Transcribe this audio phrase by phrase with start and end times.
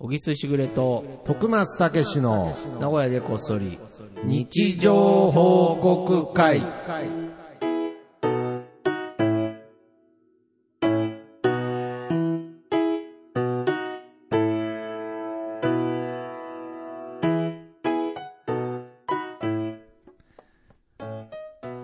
[0.00, 3.80] 小木すしぐれと、徳松たけしの名古屋でこっそり、
[4.22, 6.60] 日常報告会。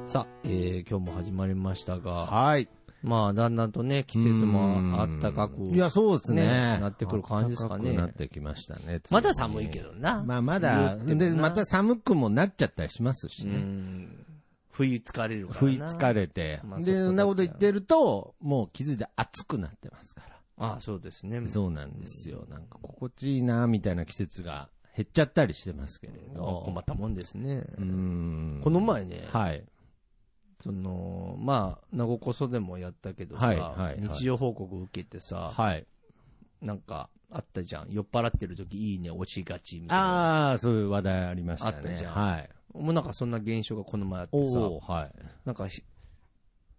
[0.05, 2.69] さあ、えー、今日も始まりましたが、はい。
[3.05, 6.43] まあ、だんだんとね、季節もあったかく、いや、そうですね。
[6.43, 9.03] ねなってくる感じですかねなってきましたね。
[9.11, 10.23] まだ寒いけどな。
[10.25, 13.59] まあ、まだ、で、また寒くもなっちゃったりしますしうね。
[13.59, 14.27] ん。
[14.71, 15.61] 冬疲れるからな。
[15.61, 16.57] 不意疲れて。
[16.57, 20.23] で、まあそこだけそんなこと言ってると、もう気づいて暑くなってますか
[20.59, 20.67] ら。
[20.67, 21.47] ああ、そうですね。
[21.47, 22.47] そうなんですよ。
[22.49, 26.63] なんか心地いいな、みたいな季節が減っちゃったりしてますけれど。
[26.65, 27.65] 困ったもんですね。
[27.77, 28.61] うーん。
[28.65, 29.63] この前ね、はい。
[30.61, 35.87] その、まあ、名古こそでもやったけどさ、はいはいはい日常報告受けてさ、はい。
[36.63, 37.91] なんか、あったじゃん。
[37.91, 40.51] 酔っ払ってる時いいね、落ちがちみたいな。
[40.51, 41.77] ああ、そういう話題ありましたね。
[41.77, 42.49] あったじゃんはい。
[42.73, 45.11] もうなんかそんな現象がこの前あってさ、はい。
[45.45, 45.83] なんかひ、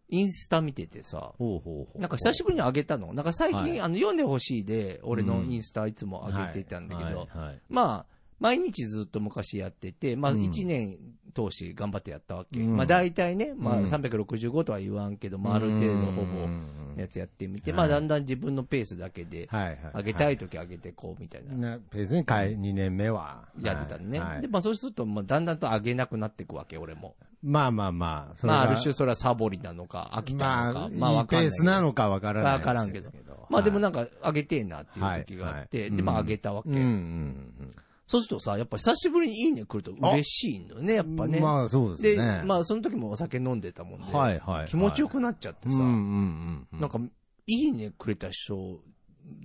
[0.09, 1.99] インスタ見ててさ、ほうほうほう。
[1.99, 3.13] なんか久しぶりに上げたの。
[3.13, 10.97] なんか最近、はいあの、読んでほしいで、俺のインスタいつも上げてたんだけど、はいはいはいまあ、毎日ずっと昔やってて、まあうん1年
[11.36, 12.59] 通し頑張ってやったわけ。
[12.59, 16.47] うんまあ大体ね、まあうん365とは言わんけど、まあある程度ほぼ
[16.95, 19.50] やつやってみて、はいまあだんだん自分のペースだけで。
[19.94, 21.72] 上げたい時上げてこうみたいな。
[21.72, 23.44] なペースに変え、2年目は。
[23.59, 24.19] やってたのね。
[24.19, 27.16] はいで、まあそうすると、まあだんだんと上げなくなっていくわけ、俺も。
[27.44, 31.50] まあまあまあ、まあある種それはサボりなのか、飽きたのか、まあわかんない。
[31.50, 33.11] ペースなのかわからないわからんけど
[33.50, 36.69] まあでもななんか上げてえなっていう時があって、で、まあ上げたわけ。
[36.69, 37.75] うんうんうん。
[38.07, 41.39] そうするとさ、やっぱ久しぶりにいいね来ると嬉しいのね、やっぱね。
[41.39, 42.43] まあそうで、ですね。
[42.45, 46.79] まあその時もお酒飲んでたもんで、はいはいはい気持ちよくなっちゃってさ、うんうんうんうん。
[46.79, 46.99] なんか、
[47.47, 48.79] いいねくれた人、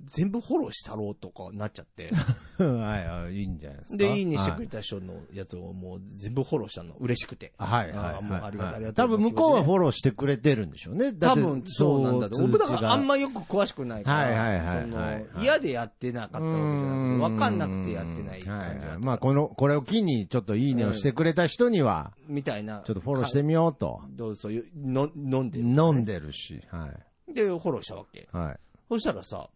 [0.05, 2.11] 全部フォローしたろうとかなっちゃって。
[2.59, 3.97] はいはい、いいんじゃないですか？
[3.99, 7.53] で、いいねしてくれれた人のやつをもう全部フォローしたの、嬉しくて。
[7.57, 11.13] はいはいあーもうありがとうありがとう多分向こうはフォローしてくれてるんでしょうね。
[11.13, 12.47] 多分そうなんだと。
[12.47, 22.83] 僕だからあんままよく詳しくないから、はいはいはいはい嫌でやってなかったわけじゃなくて、わかんなくてやってない感じだったまあこの、これを機にちょっといいねをしてくれた人には、みたいな。
[22.85, 24.01] ちょっとフォローしてみようと。
[24.11, 25.65] どうぞ、の飲んでる。
[25.65, 26.91] 飲んでるし、は
[27.33, 28.21] で、フォローしたわけ。
[28.33, 28.37] い。
[28.37, 28.59] はい。
[28.89, 29.49] そしたらさ、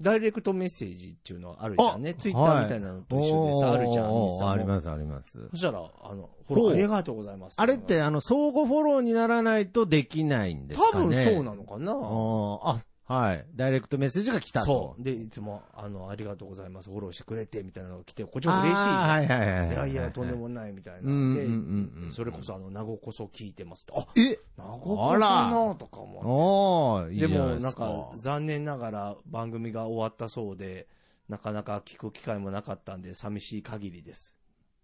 [0.00, 2.14] ダイレクトメッセージっていうのあるじゃんね。
[2.14, 5.48] ツイッターみたいなのと一緒でさ、はいあるじゃん、インスタもおーありますあります。
[5.50, 7.56] そしたら、あの、フォローありがとうございます。
[7.60, 11.24] あれって、あの、相互フォローにならないとできないんです多かね。
[11.24, 11.92] 分そうなのかな。
[11.92, 13.46] あーあ、はい。
[13.54, 14.66] ダイレクトメッセージが来たと。
[14.66, 15.02] そう。
[15.02, 16.90] で、いつも、あの、ありがとうございます。
[16.90, 19.68] フォローしてくれて、みたいなのが来て、こっちも嬉しいはいはいはいはい。
[19.70, 21.34] いやいや、とんでもないみたいな。
[21.34, 23.98] で、それこそあの、名護こそ聞いてますと。
[23.98, 24.38] あ、え？
[24.58, 26.98] 名護こそなとかも。
[26.98, 30.86] おー、いいじでも、ゃなんか、残念ながら番組が終わったそうで、
[31.30, 34.34] なかなか聞く機会もなかったんで、寂しい限りです。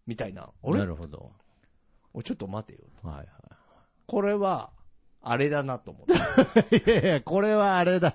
[0.06, 0.48] みたいな。
[0.62, 1.30] あなれるほど。
[2.14, 2.88] おちょっと待てよ。
[3.02, 3.26] はいは
[4.06, 4.70] これは、
[5.24, 6.76] あれだなと思って。
[6.76, 6.78] い。
[6.86, 8.14] いやいや、これはあれだ。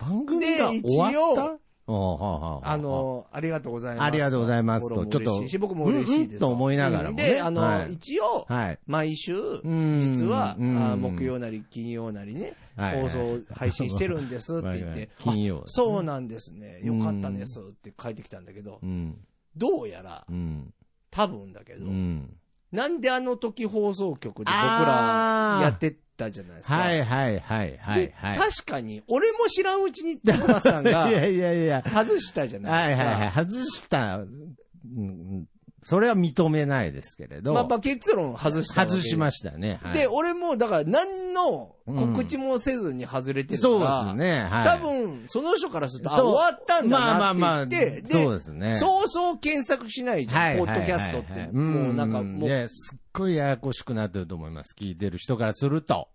[0.00, 1.42] 番組がで終わった？
[1.44, 1.60] 一応
[1.90, 4.04] おーはあの、ありがとうございます。
[4.04, 6.40] ありがとうございますとフォローも嬉しいし僕も嬉しいです。
[6.40, 8.78] と思いながらもねで、あの、はい一応、はい。
[8.86, 9.32] 毎週、
[9.66, 19.16] ん実は、木曜なり金曜なりね、放送配信してるんですって言って、 金曜あそうなんですね、よかったですって書いてきたんだけどう、ん。
[19.56, 20.74] どうやら、うん。
[21.10, 22.36] 多分だけどう、ん。
[22.72, 26.76] なんであの時放送局で僕らやってたじゃないですか。
[26.76, 28.38] はいはいはいはいではい。
[28.38, 31.82] 確かに、俺も知らんうちに、徳松さんが いやいやいや。
[31.86, 33.08] 外したじゃなはいいですか。
[33.08, 33.46] はいはい。
[33.46, 35.46] 外した、うん、
[35.82, 37.54] それは認めないですけれど。
[37.54, 39.78] まあ、論外した外しましたね。
[39.82, 44.44] はいで、俺も、だから、何の告知もせずに外れてるそうから、ですね。
[44.44, 44.64] はい。
[44.64, 51.46] 多分、その人からすると、あ、そう終わったんだまあまあまあなって言って、そうですねそうそう検索しないじゃん、はいポッドキャストって。
[51.52, 54.74] もうなんか、もう、っいや、すっごいややこしくなってると思います。
[54.78, 56.08] 聞いてる人からすると。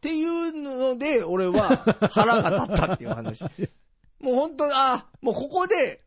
[0.00, 3.44] ていうので、俺は腹が立ったっていう話。
[4.20, 6.02] もう本当あ、もうここで、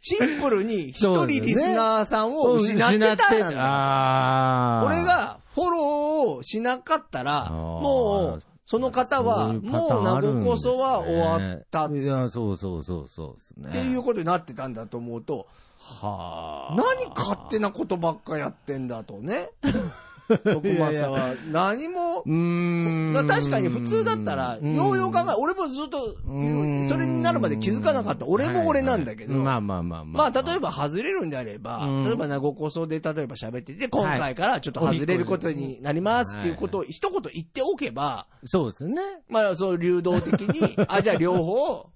[0.00, 3.54] シンプルに一人リスナーさんを失ってたんだ。
[3.58, 13.70] あー俺、がフォローをしなかったら、ーもう、その方は、もう名ンあるんですね護こそは終わったっいや、そうそうそうそうですね。
[13.72, 16.76] ていうことになってたんだと思うと、はあ。
[16.76, 19.50] 何勝手なことばっかやってんだとね。
[20.38, 23.12] 徳松さんは何も、うーん。
[23.12, 24.74] まあ確かに普通だったら、うん。
[24.74, 26.88] ようよう考え、俺もずっと、うん。
[26.88, 28.26] それになるまで気づかなかった。
[28.26, 30.04] 俺も俺なんだけど、はいはいまあまあまあ。
[30.04, 32.04] まあ、例えば外れるんであれば、うん。
[32.04, 39.00] 例えば名護こそで例えば喋ってて、今回からちょっと外れることになりますっていうことを一言言っておけば、そうですね。
[39.28, 41.86] まあ、そう流動的に、あ、じゃあ両方、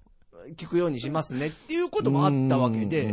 [0.55, 3.03] 聞くようにしますねっていうこともあったわけで、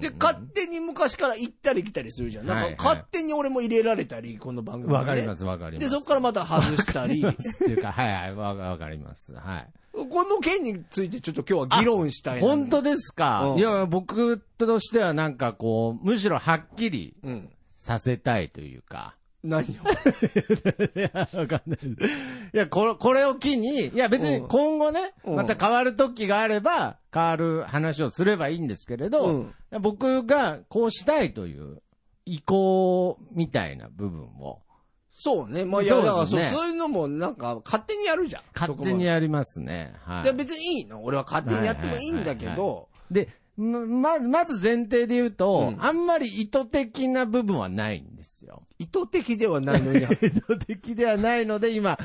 [0.00, 2.46] で、勝手に昔から行ったり来たりするじゃん。
[2.46, 5.90] なんか勝手に俺も入れられたり、この番組わ、かります、わかります。
[5.90, 7.24] で、そこからまた外したり。
[7.24, 9.34] っていうか、はいはい、わかります。
[9.34, 9.68] はい。
[9.92, 17.16] この件についてちょっと今日は議論したい本当ですか、うん、いや、僕としてはなんかこう、むしろはっきり
[17.76, 19.16] させたいというか。
[19.42, 19.70] 何を？
[20.98, 21.78] いや、わかんない。
[21.82, 31.82] いや、これ、これを機に、いや別に今後ね、また変わる時があれば、変わる話をすればいいんですけれど、うん、僕がこうしたいという
[32.26, 34.60] 意向みたいな部分を、
[35.12, 35.64] そうね。
[35.64, 38.42] まあ、いや、だからそう、そういうのもなんか勝手にやるじゃん。
[38.54, 39.92] 勝手にやりますね。
[40.04, 40.32] はい。
[40.32, 41.02] 別にいいの？
[41.02, 42.88] 俺は勝手にやってもいいんだけど。
[43.10, 43.28] で、
[43.60, 48.62] まず、まず前提で言うと、うん、あんまり意図的な部分はないんですよ。
[48.78, 49.98] 意図的ではないのに。
[50.02, 51.98] 意図的ではないので、今、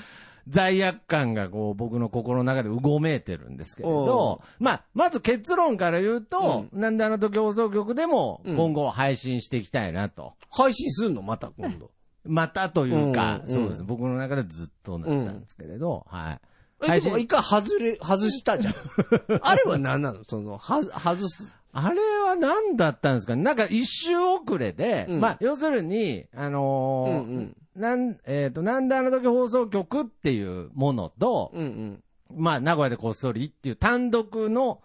[0.47, 10.33] 罪悪感がこう僕の心の中でうごめいてるんですけれど、まあ、まず結論から言うと、うん、なんであの時放送局でも今後配信していきたいなと。
[10.51, 11.23] 配信すんの？
[11.23, 11.91] また今度。
[12.25, 13.83] またというか、うん、そうです。
[13.83, 16.41] 僕の中でずっとなったんですけれど、はい。
[16.83, 18.73] え、でも一回外れ、外したじゃん。
[19.41, 20.23] あれは何なの？
[20.23, 21.55] その、は、外す。
[21.71, 23.35] あれは何だったんですか？
[23.35, 34.81] なんか一周遅れで、うん、まあ、要するに、あのーうんうん、なん、えっ、ー、と、なんであの時放送局っていうものと、うんうん、まあ、名古屋でこっそりっていう単独の、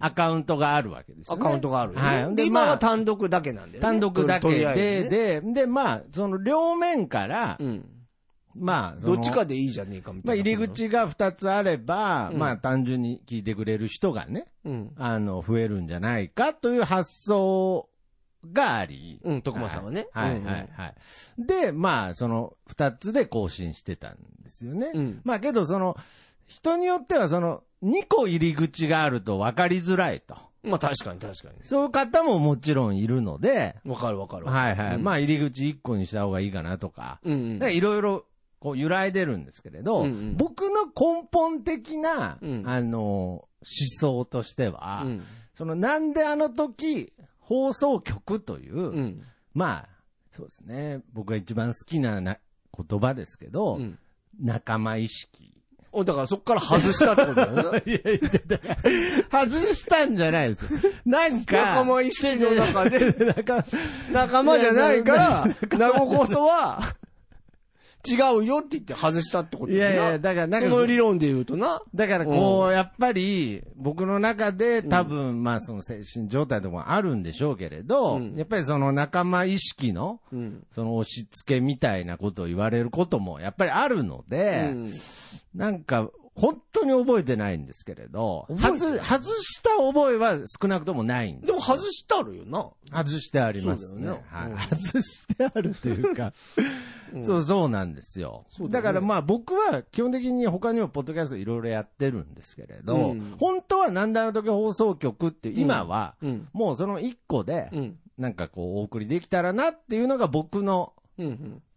[0.00, 2.36] アカウントがあるわけですよ、ね、アカウントがある、ね、はい。
[2.36, 7.84] で、今は単独だけなんで、ね、単独だけで、ね、で、で、まあ、その両面から、うん、
[8.58, 10.42] まあ、どっちかでいいじゃねえかみたいな。
[10.44, 17.88] まあ、入り口が2つあれば、うん、まあ、単純に聞いてくれる人がね、うん、あの、増えるんじゃないかという発想
[18.52, 19.20] があり。
[19.22, 20.08] うん、徳間さんはね。
[20.12, 20.94] はい、はい、はい、はい。
[21.38, 24.90] で、まあ、その、2つで更新してたんですよね。
[24.94, 25.96] うん、まあ、けど、その、
[26.46, 30.36] 人によっては、その、2個入り口があると分かりづらいと。
[30.66, 31.54] まあ確かに確かに。
[31.62, 33.76] そういう方ももちろんいるので。
[33.86, 34.46] わかるわかる。
[34.46, 34.96] はいはい。
[34.96, 37.20] うん、まあ入り口1個にした方がいいかなとか。
[37.24, 37.72] うんうん。
[37.72, 38.24] いろいろ、
[38.66, 43.48] こう揺らいでるんですけれど、うんうん、僕の根本的な、うん、あの、思
[44.00, 45.22] 想としては、うん、
[45.54, 49.22] そのなんであの時、放送局という、うん、
[49.54, 49.88] まあ、
[50.32, 51.00] そうですね。
[51.12, 52.38] 僕が一番好きなな
[52.76, 53.78] 言葉ですけど、
[54.40, 55.54] 仲間意識
[55.92, 57.82] お、だからそこから外したってことだよね。
[57.86, 60.68] いやいや、外したんじゃないです。
[61.06, 61.56] なんか。
[61.56, 63.14] 仲間意識の中で、
[64.12, 65.46] 仲間じゃないから、
[65.78, 66.96] 名護こそは、
[68.08, 70.68] 違うよって言って外したってこといやいや、だからなんか。
[70.68, 71.82] その理論で言うとな。
[71.94, 80.20] だからこう、やっぱり、僕の中で多分、まあその精神状態でもあるんでしょうけれど、やっぱりその仲間意識の、
[80.70, 84.74] その押し付けみたいなことを言われることもやっぱりあるので、
[85.54, 91.46] なんか、本当に覚えてないんですけれど、外、外した覚えは少なくともないんです。
[91.46, 92.70] でも外してあるよな。
[92.92, 94.10] 外してありますね。
[94.10, 94.22] ね。
[94.28, 96.34] はい、外してあるというか、
[97.14, 98.44] うん、そうそうなんですよ。
[98.60, 106.16] だだからまあ僕は基本的に他にもポッドキャストいろいろやってるんですけれど、うん、本当はなんだあの時放送局って今は、
[106.52, 107.70] もうその一個で、
[108.18, 110.92] なんかこうお送りできたらなっていうのが僕の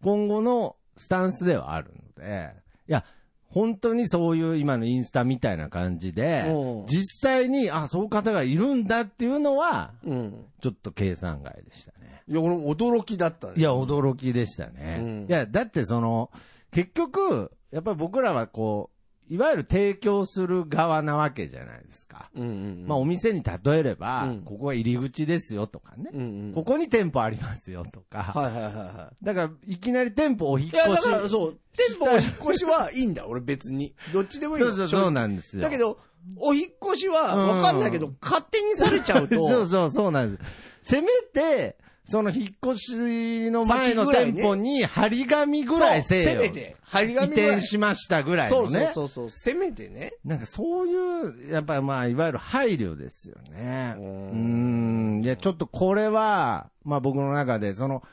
[0.01, 2.53] 今後のスタンスではあるので、
[2.89, 3.05] いや、
[3.49, 6.45] 本当にそういう今のインスタみたいな感じで、
[6.87, 12.21] 実際に、あ、そういう方がいるんだっていうのは、うん、ちょっと計算外でしたね。
[12.27, 13.53] いや、俺驚きだったね。
[13.57, 14.99] いや、驚きでしたね。
[15.01, 16.29] うん、いや、だってその、
[16.71, 18.98] 結局、やっぱり僕らはこう、
[19.29, 22.29] いわゆる提供する側なわけじゃないですか。
[22.35, 22.51] うんうんう
[22.83, 28.23] ん、まあお店に例えれば、うん、ここは入り口ですよとかね、うんうん、ここに店舗ありますよとか。
[28.23, 29.25] はいはいはいはい。
[29.25, 30.83] だから、いきなり店舗お引っ越し。
[30.83, 33.93] いや、だからそう、店舗お引っ越しはいいんだ、俺別に。
[34.11, 35.63] どっちでもいいそうそうそうなんですよ。
[35.63, 35.99] だけど、
[36.37, 39.35] お引っ越しはわかんないけど、うん、勝手にされちゃうと。
[39.47, 40.43] そうそうそうなんで
[40.83, 40.93] す。
[40.95, 41.77] せめて、
[42.09, 46.29] その引っ越しの前の店舗に張り紙ぐらいせよ。
[46.31, 46.75] せめて。
[46.81, 48.91] 張り紙移転しましたぐらいのね。
[48.93, 50.13] そうそうそうせめてね。
[50.25, 53.95] なんかそういう、やっぱりまあ、いわゆる配慮ですよね。
[53.97, 55.21] うん。
[55.23, 58.03] いや、ちょっとこれは、まあ僕の中で、その、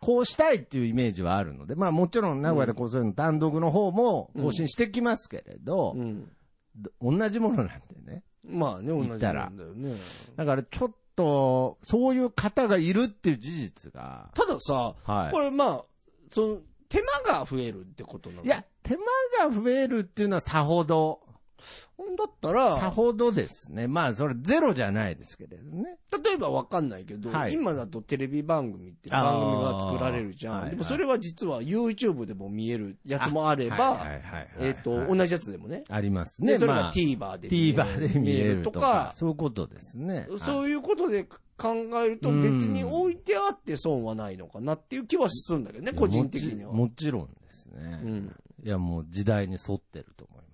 [0.00, 6.28] こうしたいっていうイメージはあるので、まあもちろん名古屋でこうそういうの単独の方も更新してきますけれど、うん
[7.02, 8.22] うん、同じものなんでね。
[8.46, 9.96] まあね、同じものだよね。
[10.36, 14.30] だからちょっと、そういう方がいるっていう事実が。
[14.34, 15.84] たださ、はい、これまあ、
[16.30, 18.44] その、手間が増えるってことなの？
[18.44, 21.20] いや、手間が増えるっていうのはさほど。
[22.16, 23.88] だったら、さほどですね。
[23.88, 25.96] まあ、それゼロじゃないですけれどね。
[26.10, 30.70] 例えばわかんないけど、はい今だとテレビ番組って番組が作られるじゃん。
[30.70, 34.06] でもそれは実は YouTube でも見えるやつもあれば、
[34.58, 35.84] えっ、と、はい同じやつでもね。
[35.88, 36.58] ありますで、ね。
[36.58, 40.26] それがまあ TVer で見える TVer で見れるとかそういうことですね。
[40.44, 41.24] そういうことで
[41.56, 46.72] 考えると別に置いてあって損はないのかなっていう気はするんだけどね、はい個人的には。
[46.72, 48.00] もちもちろんですね。
[48.02, 48.36] うん。
[48.64, 50.44] いや、もう時代に沿ってると思い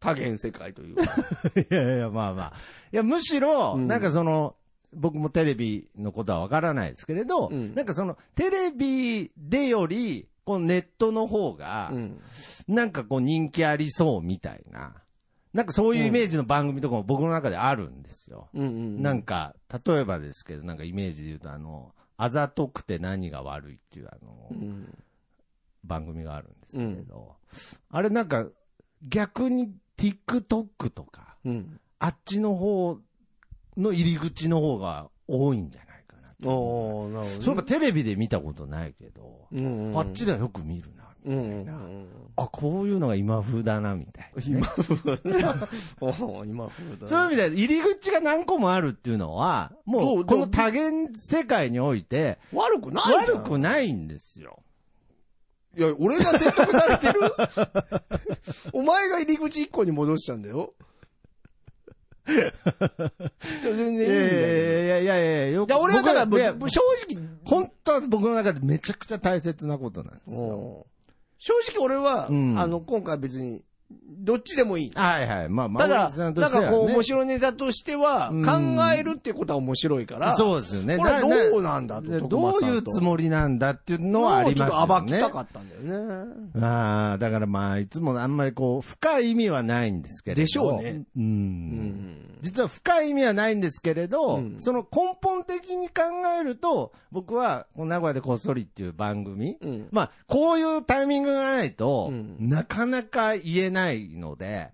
[0.00, 1.02] 多元世界というか。
[1.60, 2.52] いやいや、まあまあ。
[2.92, 4.56] いや、むしろ、うんなんかその、
[4.94, 12.20] 僕もテレビのことはわからないですけれど、うんなんかその、テレビでより、このネットの方が、うん。
[12.66, 15.02] なんかこう人気ありそうみたいな、
[15.52, 18.48] なんかそういうイメージの番組とかも僕の中であるんですよ。
[18.54, 19.02] うんうん。
[19.02, 24.98] なんか、例えばですけど、なんかイメージで言うと、あの、あざとくて何が悪いっていうあの、うん。
[25.84, 27.36] 番組があるんですけれど、
[27.90, 28.46] あれなんか、
[29.02, 31.80] 逆に TikTok とか、うん。
[31.98, 32.98] あっちの方
[33.76, 36.50] の入り口の方が多いんじゃないかな。
[36.50, 37.42] おー、なるほどね。
[37.42, 39.98] そういえばテレビで見たことないけど、うんうん。
[39.98, 41.72] あっちではよく見るな、みうんたいな。
[41.72, 42.06] うんうん。
[42.36, 44.42] あ、こういうのが今風だな、みたいな。
[44.46, 45.68] 今風だ。
[46.00, 47.08] おー今風だ。
[47.08, 54.62] そういう意味で、入り口が何個もあるっていうのは、もそうう、この多元世界において、悪くない悪くないんですよ。
[55.78, 57.20] いや、俺が説得されてる？
[58.74, 60.74] お前が入り口一個に戻したんだよ。
[62.26, 62.36] 全
[63.64, 64.10] 然いいんだよ。
[64.12, 70.40] やいやいやいや、よいや、俺はだから、正直、本当は僕の中でめちゃくちゃ大切なことなんですよ。
[70.40, 70.98] うん
[71.40, 74.92] 正直俺は、うんあの、今回別に、どっちでもいい。
[74.94, 75.48] はいはい。
[75.48, 78.52] まあ、まあ、ただ、なんかこう、面白いネタとしては、うん考
[78.94, 80.98] えるっていうことは面白いから、そうですよね。
[80.98, 82.08] これなどうなんだと。
[82.08, 84.70] などういうつもりなんだっていうのはありますよね。
[84.70, 86.32] ちょっと暴きたかったんだよね。
[86.60, 90.40] ああ、だからまあ、いつもあんまりこう、深い意味はないんですけれど。
[90.42, 91.04] でしょうね。
[91.16, 91.22] うん。
[91.22, 92.38] うん。
[92.42, 96.02] 実は深い意味はないんですけれど、うんその根本的に考
[96.38, 99.88] えると、僕は、この名古屋でこっそりっていう番組、うん。
[99.90, 103.77] まあ、こういうタイミングがないと、うんなかなか言えない
[104.18, 104.70] ので、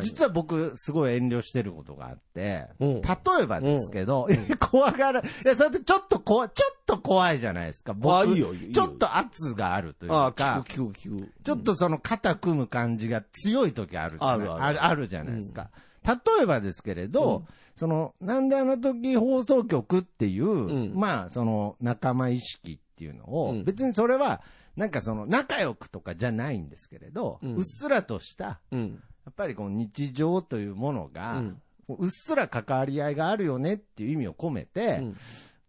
[0.00, 3.02] 実は僕、すごい遠慮してることがあって、うん。
[3.02, 3.08] 例
[3.42, 4.26] えばですけど、
[4.58, 8.16] 怖がる、いや、それってちょっと怖い、ちょっと怖いじゃないですか、僕。
[8.16, 8.72] あいいよいいよ。
[8.72, 10.64] ちょっと圧があるというか。
[10.66, 14.48] ちょっとその肩組む感じが強い時あるじゃない？
[14.58, 15.06] あるある。
[15.06, 15.70] じゃないですか。
[16.02, 17.46] 例えばですけれど、うん。
[17.76, 20.94] その、なんであの時放送局っていう、ん。
[20.94, 23.64] まあ、その仲間意識っていうのを、うん。
[23.64, 24.40] 別にそれは、
[24.76, 29.02] なんかその仲良くとかじゃないんですけれど、うんうっすらとした、うん。
[29.24, 31.42] やっぱりこう日常というものが、
[31.88, 35.16] うっすら関わり合いがあるよねっていう意味を込めて、うん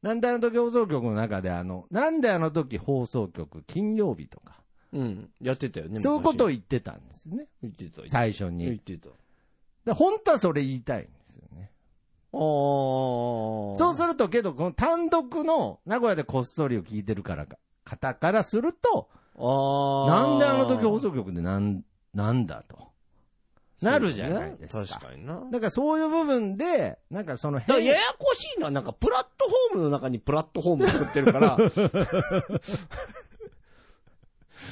[0.01, 4.61] なんであの時放送局の中であの、なんであの時放送局金曜日とか、
[4.93, 5.29] うん。
[5.41, 5.99] やってたよね。
[5.99, 7.47] そういうことを昔言ってたんですよね。
[7.63, 8.07] 言ってた。
[8.07, 8.79] 最初言っに。
[8.79, 9.09] てた。
[9.83, 11.71] で本当はそれ言いたいんですよね。
[12.33, 12.39] ああ。
[12.39, 20.27] そうすると、けど、この単独の名古屋でこっそりを聞いてるからか、方からすると、ああ。
[20.27, 22.89] なんであの時放送局でなん、なんだと。
[23.81, 24.81] なるじゃないですか。
[24.81, 25.41] ね確かにな。
[25.51, 31.57] だからそういう部分で、なんかその変ややこしいのは、なんかプラットフォームの中にプラットフォーム作ってるから。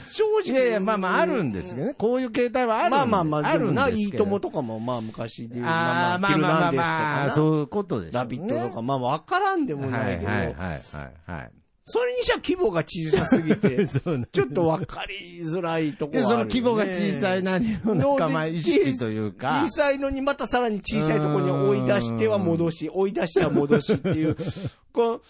[0.09, 0.51] 正直。
[0.51, 1.93] いやいや、まあまああるんですけどね。
[1.95, 5.67] こういう形態はあるまあまあまあ、あるな、いいともとかも、まあ昔で言う。
[5.67, 7.31] ああ、まあまあまあまあ、う。
[7.31, 8.23] そういうことでしょうね。
[8.23, 11.51] ラビットとか、まあわからんでもないけど、はいはいはいはいはい。
[11.85, 13.85] それにしては規模が小さすぎて、
[14.31, 16.31] ちょっとわかりづらいとこで、ろね。
[16.31, 19.63] その規模が小さいなりの仲間意識というか。
[19.67, 24.37] 小、さいのにまたさらに小さいところに追い出しては戻し、追い出しては戻しっていう、
[24.93, 25.21] こ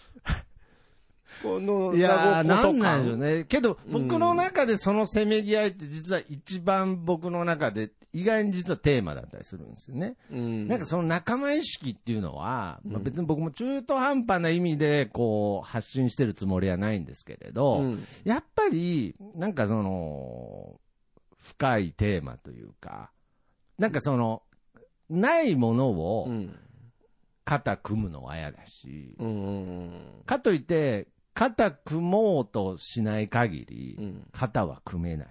[1.41, 3.45] この、いやなんなんでしょうね。
[3.45, 4.07] けど、うん。
[4.07, 10.15] 僕の中でそのせめぎ合いって実は一番僕の中で意外に実はテーマだったりするんですよね。
[10.32, 10.67] うん。
[10.67, 20.79] なんかその仲間意識っていうのは、まあ、うん別に僕も中途半端な意味でこう発信してるつもりはないんですけれど、うんやっぱりなんかその
[21.39, 23.12] 深いテーマというか、
[23.77, 24.43] なんかその
[25.10, 26.55] ないものうをん。
[27.46, 29.51] 肩組むのは嫌だし、うんう
[29.88, 29.91] ん
[30.25, 34.27] かといって肩組もうとしない限り、うん。
[34.31, 35.27] 肩は組めない。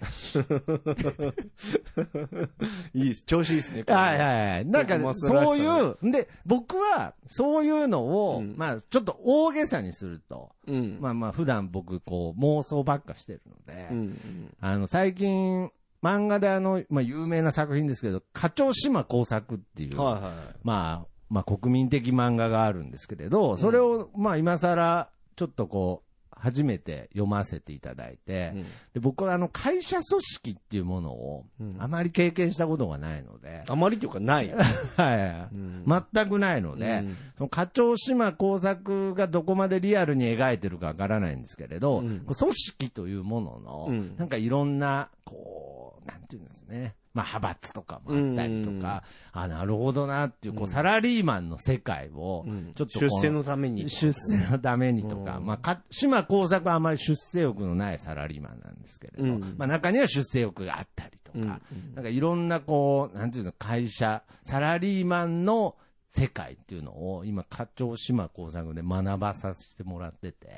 [2.95, 3.25] いいです。
[3.25, 3.85] 調子いいですね。
[3.87, 4.67] はいはいはい。
[4.67, 5.65] なんか結構マスらしさそうね
[6.09, 10.99] いう、で、僕はそういうのを、うんまあちょっと大げさにすると、うん。
[11.01, 14.55] まあまあ普段僕こう妄想ばっかしてるので、うんうん。
[14.61, 15.71] あの最近
[16.03, 20.23] 漫画であの、まあ有名な作品ですけど、課長島工作っていう、はいはい。
[20.65, 26.13] まあ、まあ国民的漫画があるんですけれど、それをまあ今更ちょっとこう、
[26.43, 28.69] 初めて読ませていただいて、うん、で
[29.01, 31.47] 僕はあの会社組織っていうものを
[31.79, 34.53] あまり経験したことがないので、あまりっていうかない。
[34.97, 37.05] はい、うん、全くないので、
[37.39, 53.91] その課長島工作がどこまでリアルに描いてるかわからないんですけれど、組織というものの、なんかいろんな、こう、なんていうんですね、まあ、派閥とかもあったりとか、あ、なるほどなっていう、こう、サラリーマンの世界を、ちょっと、出世のために。
[53.91, 61.61] 出世のためにとか、まあ、か、島工作はあまり出世欲のないサラリーマンなんですけれど、まあ、中には出世欲があったりとか、
[61.95, 65.77] なんかいろんなこう、なんていうの、会社、サラリーマンの
[66.09, 70.49] 世界っていうのを、今、課長島工作で学ばさせてもらってて、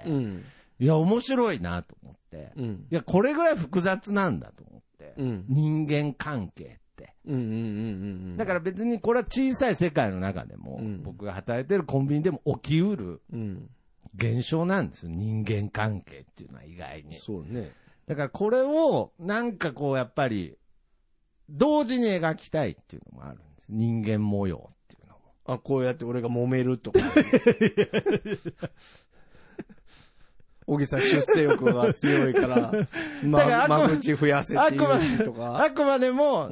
[0.78, 2.52] いや、面白いなと思って、
[2.90, 5.14] いや、これぐらい複雑なんだと思って。
[5.16, 6.84] うん、人間関係って。
[8.36, 13.22] だから別にこれは小さい世界の中でも、うん、僕が働いてるコンビニでも起きうる
[14.14, 15.10] 現象なんですよ。
[15.10, 17.16] 人間関係っていうのは意外に。
[17.16, 17.72] そうね。
[18.06, 20.58] だからこれをなんかこうやっぱり
[21.48, 23.68] 同時に描きたいっていうのもあるんです。
[23.70, 25.20] 人間模様っていうのも。
[25.46, 27.00] あ、こうやって俺が揉めるとか。
[30.66, 32.72] 小木さん出世欲が強いから、
[33.22, 35.62] ま、間口増やせっていうとか。
[35.62, 36.48] あくまでも、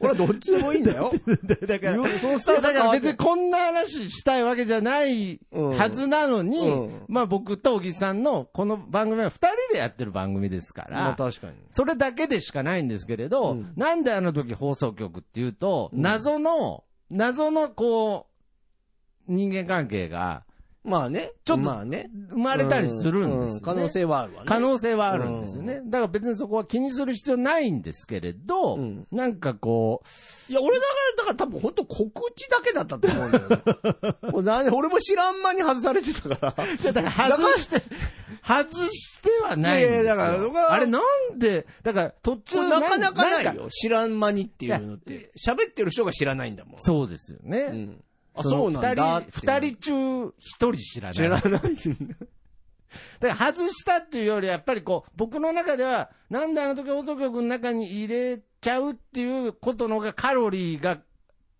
[0.00, 1.12] 俺はどっちでもいいんだよ。
[1.66, 11.52] だから、そうしたらだから別にこんな話したいわけじゃないはずなのに、うん、まあ僕と小木さんのこの番組は二人でやってる番組ですから、まあ確かに。
[11.68, 18.26] それだけでしかないんですけれど、うん、なんであの時放送局っていうと、謎の、謎のこ
[19.28, 20.43] う、人間関係が、
[20.84, 21.32] まあね。
[21.46, 22.10] ちょっと、まあね。
[22.28, 24.46] 生まれたりするんですよ、ね可能性はあるわね。
[24.46, 25.80] 可能性はあるんですよね。
[25.86, 28.78] だから別にそこは気にする必要ないんですけれど、
[29.10, 30.52] なんかこう。
[30.52, 33.32] いや、俺だから、だから多分本当告知だけだったと思うん
[34.44, 34.70] だよ。
[34.76, 36.64] 俺も知らん間に外されてたから。
[36.64, 37.82] いや、だから外して、
[38.46, 40.02] 外してはないんですよ。
[40.02, 41.00] いや、だから、あれな
[41.32, 43.70] んで、だから途中なかなかないよ。
[43.70, 45.30] 知らん間にっていうのって。
[45.34, 46.80] 喋ってる人が知らないんだもん。
[46.80, 47.96] そうですよね。
[48.34, 49.22] うんあ、そうなんだ。
[49.28, 51.14] 二人中一人知らない。
[51.14, 51.76] 知らない。
[53.20, 60.98] だから外したっていうより、やっぱりこう、僕の中では、なんであの時放送局の中に入れちゃうっていうことのがカロリーが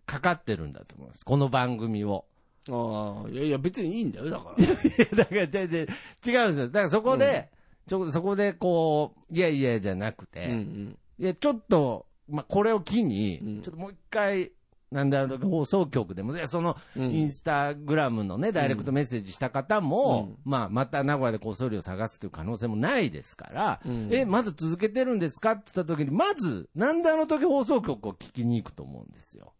[0.07, 1.25] かかってるんだと思います。
[1.25, 2.25] この番組を。
[2.71, 4.65] ああ、いやいや別にいいんだよ、だから。
[4.65, 4.75] いや、
[5.15, 6.67] だから、違う違う、違うんですよ。
[6.69, 7.51] だからそこで、
[7.87, 14.53] うん、ちょそこでこう、いやいやじゃなくて、うんうん、いや、ちょっと、まあ、これを機に、うん、ちょっともう一回、
[14.95, 29.53] なんであの時放送局でも、そのインスタグラムのね、ダイレクトメッセージした方も、うん、まあ、また名古屋でこっそりを探すという可能性もないですから、うん、え、まず続けてるんですかって言った時に、まず、なんであの時放送局を聞きに行くと思うんですよ。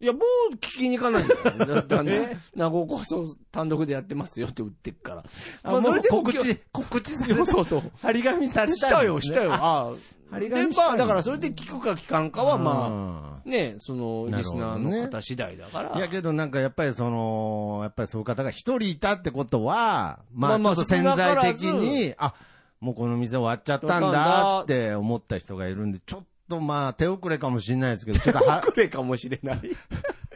[0.00, 0.20] いや、も
[0.52, 1.34] う聞きに行かないんだ
[1.66, 1.82] よ。
[1.86, 5.24] だね、名古屋放送単独でやってますよって売ってっから。
[5.64, 7.46] あ、まあ、それで告知、告知された。
[7.46, 7.82] そうそう。
[8.00, 9.52] 張り紙された、ね、したよ、したよ。
[9.54, 9.92] ああ。
[10.30, 15.96] 張り紙まあ、だからそれで聞くか聞かんかは、まあ、ね、その、リスナーの方次第だから。
[15.96, 22.34] いやけどなんかやっぱりその、やっぱりそういう方が一人いたってことは、まあ、まあ、潜在的に、あ、
[22.80, 26.26] もうこの店終わっちゃったんだって思った人がいるんで、ちょっと
[26.60, 29.60] まあ、手遅れかもしれないですけど、ちょっと手遅れかもしれない。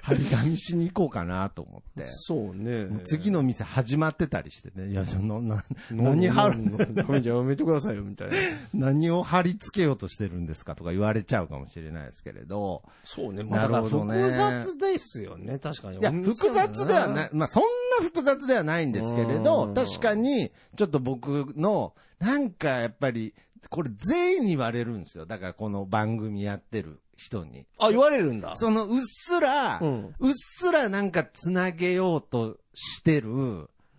[0.03, 2.03] 張り紙しに行こうかなと思って。
[2.05, 2.89] そうね。
[3.05, 4.89] 次の店始まってたりしてね。
[4.91, 6.59] いや、その、な、何貼る？
[6.61, 8.35] のダメじゃやめてくださいよ、みたいな。
[8.75, 12.83] 何を貼り付けようとしてるんですかとか言われちゃうかもしれないですけれど。
[13.05, 14.23] そうね、まあ、なるほどね。
[14.23, 15.99] 複雑ですよね、確かに。
[15.99, 17.63] いや、複雑ではない、まあ、そん
[18.01, 23.35] な複雑ではないんですけれど、確かに、ちょっと僕の、なんかやっぱり、
[23.69, 25.27] これ全員に言われるんですよ。
[25.27, 27.67] だからこの番組やってる人に。
[27.79, 28.55] あ、言われるんだ。
[28.55, 33.31] その、うっすら、うん、うっすらなんかつなげようとしてる、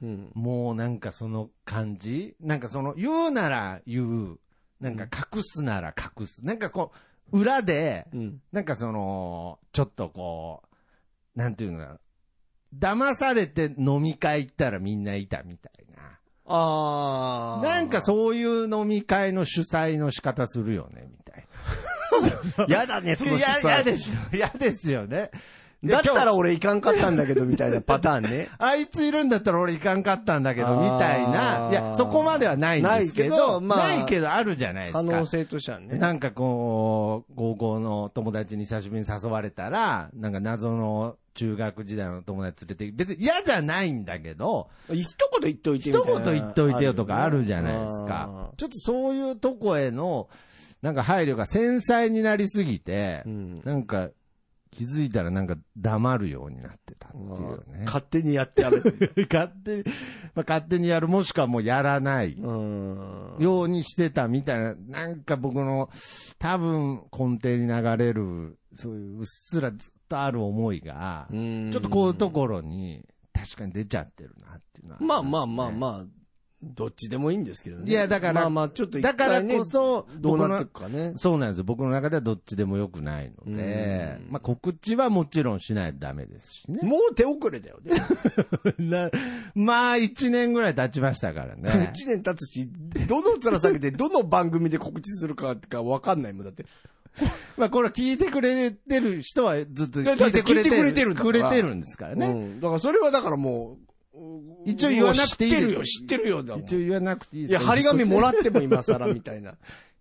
[0.01, 4.39] うん、もうなんかその感じなんかその、言うなら言う、
[4.79, 6.45] なんか隠すなら隠す。
[6.45, 6.91] なんかこ
[7.31, 10.63] う、裏で、うん、なんかその、ちょっとこ
[11.35, 11.99] う、なんていうのかな。
[12.77, 16.19] 騙されて飲み会行ったらみんないたみたいな。
[16.45, 17.63] ああ。
[17.63, 21.47] なんかそういう飲み会の主催の仕方するよね、みたい
[22.57, 22.65] な。
[22.79, 23.67] やだね、その主催。
[23.67, 24.15] 嫌ですよ。
[24.33, 25.31] 嫌ですよね。
[25.83, 28.49] だったら俺行かんかったんだけど、みたいなパターンね。
[28.57, 31.69] あいついるんだったら俺行かんかったんだけど、みたいな。
[31.71, 35.03] いや、そこまではないんですけど、ないけど、まあ、ないけどあるじゃないですか。
[35.03, 35.97] 可能性としてはね。
[35.97, 48.51] なんかこう、高校の友達に久しぶりに誘われたら、なんか謎の中学時代の友達連れて、別に嫌じゃないんだけど、一言言っといて一言言っといてよとかあるじゃないですか。
[48.57, 50.29] ちょっとそういうとこへの、
[50.81, 54.09] なんか配慮が繊細になりすぎて、うん、なんか、
[54.73, 57.85] 気づいたらなんか黙るようになってたっていうね。
[57.85, 58.81] 勝手にやってやる。
[59.31, 59.83] 勝手に、
[60.33, 65.89] まあ、勝手にやる、もしくはもうやらないようにしてたみたいな、なんか僕の
[66.39, 76.05] 多分根底に流れる、そういううっすらずっとある思いが、ちょっとこういうところに確かに出ちゃってるなっていうのは、ね、まあまあまあまあ、
[76.63, 77.91] どっちでもいいんですけどね。
[77.91, 81.13] いや、だから、まあまあ、ちょっと、ね、だからこそ、どうなっていくかね。
[81.17, 81.63] そうなんですよ。
[81.65, 86.79] 僕の中ではどっちでもよくないので、まあ告知はもちろんしないとダメですしね。
[86.87, 87.91] もう手遅れだよね。
[89.55, 91.91] まあ、一年ぐらい経ちましたからね。
[91.93, 92.69] 一年経つし、
[93.07, 96.65] どの面下げて、 どの番組で告知するかかわかんないもんだって。
[97.57, 100.75] まあこれ聞いてくれてる人はずっと聞いてくれてる。
[100.77, 102.27] くれてるくれてるんですからね。
[102.27, 102.59] うん。
[102.59, 103.92] だからそれはだからもう、
[104.65, 105.51] 一応言わなくていい。
[105.51, 106.39] 知ってるよ、知ってるよ。
[106.57, 109.55] 一応言わなくていいいや、張り紙もらっても今更みたいな。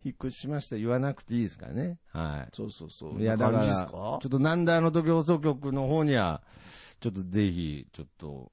[0.05, 0.77] 引っ越しました。
[0.77, 1.99] 言わなくていいですからね。
[2.13, 2.49] はい。
[2.53, 3.23] そうそうそう。
[3.23, 6.43] いや、だから、ちょっとなんであの時放送局の方には、
[7.01, 8.51] ちょっとぜひ、ちょっと、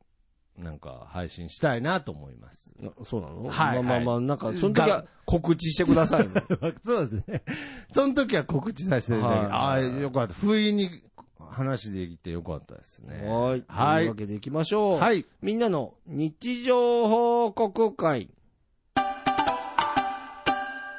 [0.57, 2.73] なんか配信したいなと思います。
[3.05, 3.49] そうなの？
[3.49, 3.81] はい。
[3.83, 6.29] まあまあまあ、なんか、その時は告知してください。
[6.85, 7.43] そうですね。
[7.91, 10.33] その時は告知させていただき、はい、ああ、よかった。
[10.35, 10.89] 不意に
[11.39, 13.27] 話できてよかったですね。
[13.27, 13.63] はい。
[13.67, 14.03] はい。
[14.03, 14.99] というわけで行きましょう。
[14.99, 15.25] はい。
[15.41, 18.29] みんなの日常報告会。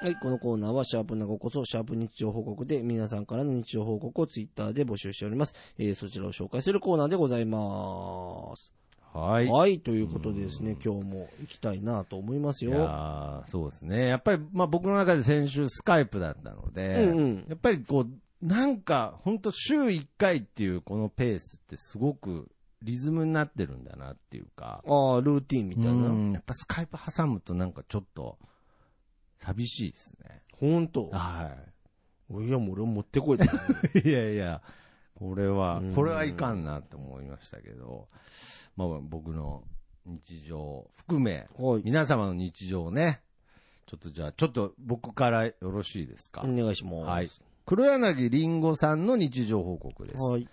[0.02, 5.54] はい、このコーナーは、シャープなごこそ、シャープ日常報告で、皆さんからの日常報告をツイッターで募集しております。
[5.76, 8.72] えー、そちらを紹介するコーナーでございます。
[9.12, 9.46] はい。
[9.46, 12.70] はい、ということでですね、今日も行きたいなと思いますよ。
[12.70, 14.06] いやそうですね。
[14.06, 18.10] やっぱり、まあ僕の中で先週スカイプだったので、うんうん、やっぱりこう、
[18.42, 22.50] なんか、本当週1回っていうこのペースってすごく
[22.82, 24.82] リズムになってるんだなっていうか。
[24.86, 26.32] ああ、ルーティンみたいな。
[26.32, 28.38] やっぱスカイプ挟むとなんかちょっと、
[29.38, 30.42] 寂しいですね。
[30.58, 31.08] 本当？
[31.10, 31.50] は
[32.30, 32.46] い。
[32.46, 33.38] いや、もう俺持ってこい
[34.04, 34.62] いやいや、
[35.14, 38.08] これは、これはいかんなって思いましたけど、
[38.76, 39.64] まあ僕の
[40.06, 43.22] 日常含め、はい、皆様の日常ね、
[43.86, 46.42] ちょっとじゃあ、ちょっと僕からよろしいですか？
[46.42, 46.94] お願いします。
[46.96, 47.30] はい。
[47.70, 50.24] 黒柳りんごさんの日常報告です。
[50.24, 50.48] はい。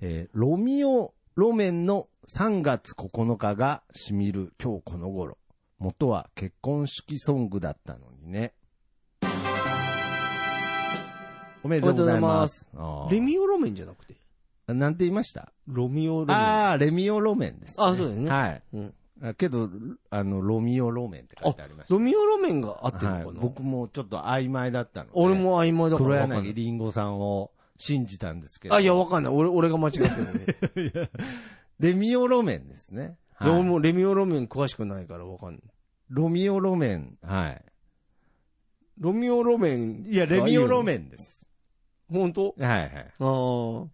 [0.00, 5.36] えー、ロミオ路面の3月9日がしみる今日この頃。
[5.78, 8.54] 元は結婚式ソングだったのにね。
[11.62, 12.70] おめでとうございます。
[13.10, 14.16] レミオ路面じゃなくて？
[14.66, 15.52] なんて言いました？
[15.66, 16.36] ロミオ路面。
[16.38, 17.84] ああ、レミオ路面です、ね。
[17.84, 18.30] あそうですね。
[18.30, 18.62] はい。
[18.72, 18.94] うん
[19.38, 19.70] けど、
[20.10, 21.94] あの、ロミオ路面って書いてありました。
[21.94, 25.12] ロミオ路面があってるのかな、はい、僕もちょっと曖昧だったので。
[25.14, 26.26] 俺も曖昧だから。
[26.26, 28.74] 黒柳りんごさんを信じたんですけど。
[28.74, 29.32] あ、いや、わかんない。
[29.32, 30.00] 俺、俺が間違って
[30.74, 31.10] るね。
[31.78, 33.16] レミオ路面ですね。
[33.34, 35.62] はい、もレミオ路面詳しくないからわかんない。
[36.08, 37.64] ロミオ路面、はい。
[38.98, 41.46] ロミオ路面いや、レミオ路面です。
[42.10, 42.54] 本当？
[42.58, 42.90] はいはい。
[42.90, 43.16] ああ。
[43.18, 43.90] こ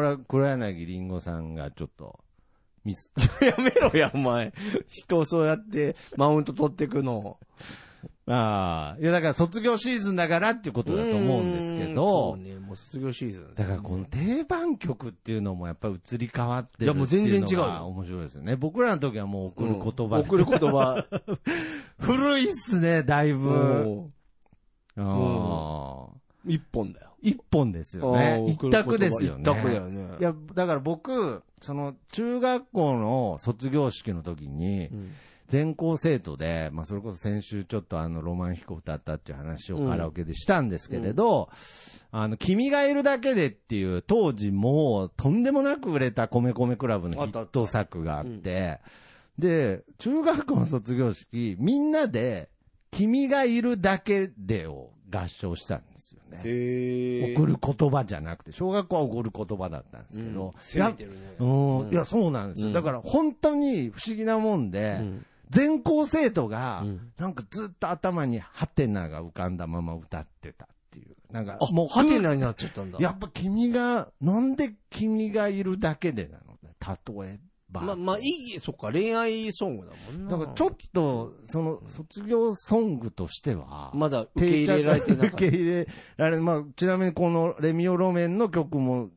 [0.00, 2.23] れは黒柳りんごさんがちょっと、
[2.84, 3.10] ミス。
[3.40, 4.52] やめろや、お前。
[4.88, 7.38] 人をそうやってマウント取ってくの。
[8.26, 9.00] ああ。
[9.00, 12.36] いや、だから卒業シーズンだからっていうことだと思うんですけど。
[12.36, 17.60] そうね、もう卒業シーズン、ね、だからこの定番曲っていうのもやっぱり移り変わってるいや、もう全然違う。
[17.62, 18.56] 面白いですよね。
[18.56, 21.06] 僕らの時はもう送る言葉、うん、送る言葉。
[22.00, 24.10] 古いっすね、だいぶ。
[24.96, 26.23] ああ。
[26.46, 27.10] 一本だよ。
[27.22, 28.44] 一本ですよね。
[28.48, 29.42] 一択ですよね。
[29.42, 30.16] 一択だよね。
[30.20, 34.90] いや、だから僕、その、中学校の卒業式の時に、
[35.48, 41.48] 全校生徒で、まあ、それこそ先週ちょっとあの、ロマン飛行歌ったっていう話をカラオケでしたんですけれど、
[42.12, 48.80] うん、あの、君がいるだけでっていう、当時もう、とんでもなく売れた米米クラブのヒット作があって、
[49.38, 52.50] で、中学校の卒業式、みんなで、
[52.90, 57.34] 君がいるだけでを合唱したんですよね。
[57.36, 60.54] 送る言葉じゃなくて、小学校は送る言葉だったんですけど。
[60.54, 61.16] うん、いてるね。
[61.38, 61.44] う
[61.84, 62.72] ん、いや、そうなんですよ。
[62.72, 65.00] だから本当に不思議なもんで、
[65.50, 66.84] 全校生徒が、
[67.18, 71.16] なんかずっと頭にハテナが浮かんだまま歌ってたっていう。
[71.32, 72.98] なんか、もう、ハテナになっちゃったんだ。
[73.00, 77.38] やっぱ君が、なんで君がいるだけでなの例え
[77.80, 80.30] まあ、まあ、いい、そっか、恋愛ソングだもんな。
[80.30, 85.36] だからちょっと、その、卒業ソングとしては、まだ受け入れられてなかった。
[85.36, 89.10] 受け入れられ、まあ、ちなみにこのレミオロメンの曲も、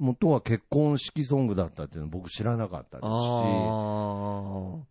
[0.00, 3.12] 元は結婚式ソングだったっていうの僕知らなかったですし、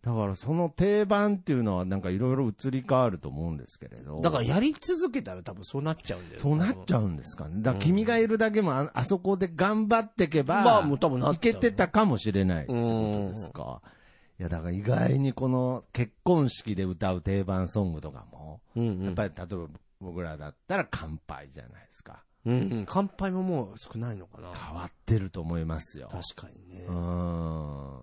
[0.02, 4.20] だからその定番っていうのはなんかいろいろ移り変わると思うんですけれど。
[4.20, 7.62] だからやり続けたら多分そうなっちゃうんだよそうなっちゃうんですかね。
[7.62, 13.82] だから君がいるだけもああそこで頑張っていけば、まあもう多分いけてたかもしれないってことですか。
[14.38, 19.66] いや、だから意外にこの結婚式で歌う定番ソングとかも、やっぱり例えば
[20.00, 22.24] 僕らだったら乾杯じゃないですか。
[22.46, 22.84] うん、うん。
[22.86, 24.52] 乾杯ももう少ないのかな。
[24.54, 26.08] 変わってると思いますよ。
[26.10, 26.92] 確かにねう。
[26.92, 27.98] ん。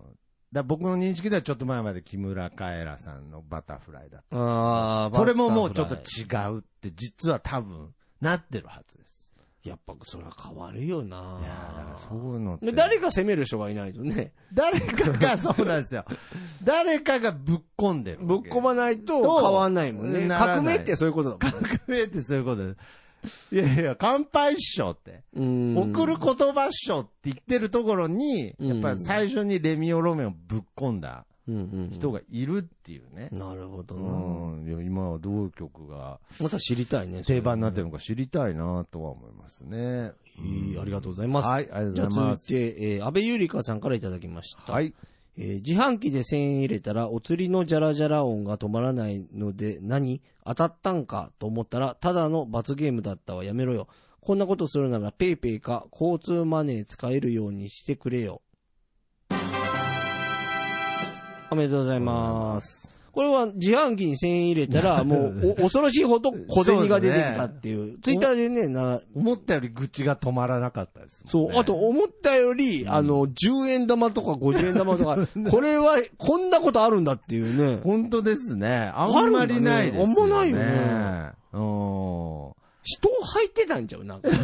[0.52, 4.36] だ僕の認識ではちょっと前まで木村カエラさんのバタフライだった。
[4.36, 6.24] ああ、それももうちょっと違
[6.54, 9.18] うって実は多分なってるはずです。
[9.64, 12.66] やっぱそれは変わるよないやーだからそういうのって。
[12.66, 14.32] で誰か責める人がいないとね。
[14.54, 16.04] 誰かがそうなんですよ。
[16.62, 18.18] 誰かがぶっ込んでる。
[18.22, 20.26] ぶっ込まないと変わんないもんね。
[20.28, 21.62] 革命ってそういうことだもん。
[21.62, 22.76] 革命ってそういうことです。
[23.52, 25.22] いやいや、乾杯っしょって。
[25.34, 31.26] うん送る言葉っしょって言ってるところに、うんやっぱり最初にレミオロメンをぶっ込んだ
[31.90, 33.30] 人がいるっていうね。
[33.32, 33.98] なるほどう
[34.56, 34.62] な。
[34.62, 34.68] ん。
[34.68, 37.22] いや、今はどういう曲がまた知りたいね。
[37.22, 40.12] 定番になってるのか知りたいなとは思いますね。
[40.36, 41.48] いいありがとうございます。
[41.48, 42.46] はい、ありじゃあがとうございます。
[42.48, 44.72] 続いて、えー、安倍ゆりかさんからいただきました。
[44.72, 44.94] はい。
[45.40, 50.20] えー自販機で1000円入れたら、お釣りのジャラジャラ音が止まらないので、何？
[50.44, 53.44] 当たったんかと思ったら、ただの罰ゲームだったわ。
[53.44, 53.86] やめろよ。
[54.20, 58.42] こんなことするなら、PayPay か、交通マネー使えるようにしてくれよ。
[61.50, 62.97] おめでとうございます。
[63.18, 67.98] これは自販機に1000円入れたら、 もう、お恐ろしいほど小銭が出てきたっていう。
[67.98, 71.24] ツイッターでね、な、思ったより愚痴が止まらなかったです。
[71.26, 75.18] そう、あと思ったより、あの、10円玉とか50円玉とか、
[75.50, 77.80] これは、こんなことあるんだっていうね。
[77.82, 78.92] 本当ですね。
[78.94, 80.12] あんまりないですよね。
[80.12, 82.52] あんまないよねうん。
[82.84, 84.04] 人入ってたんちゃう？
[84.04, 84.28] なんか。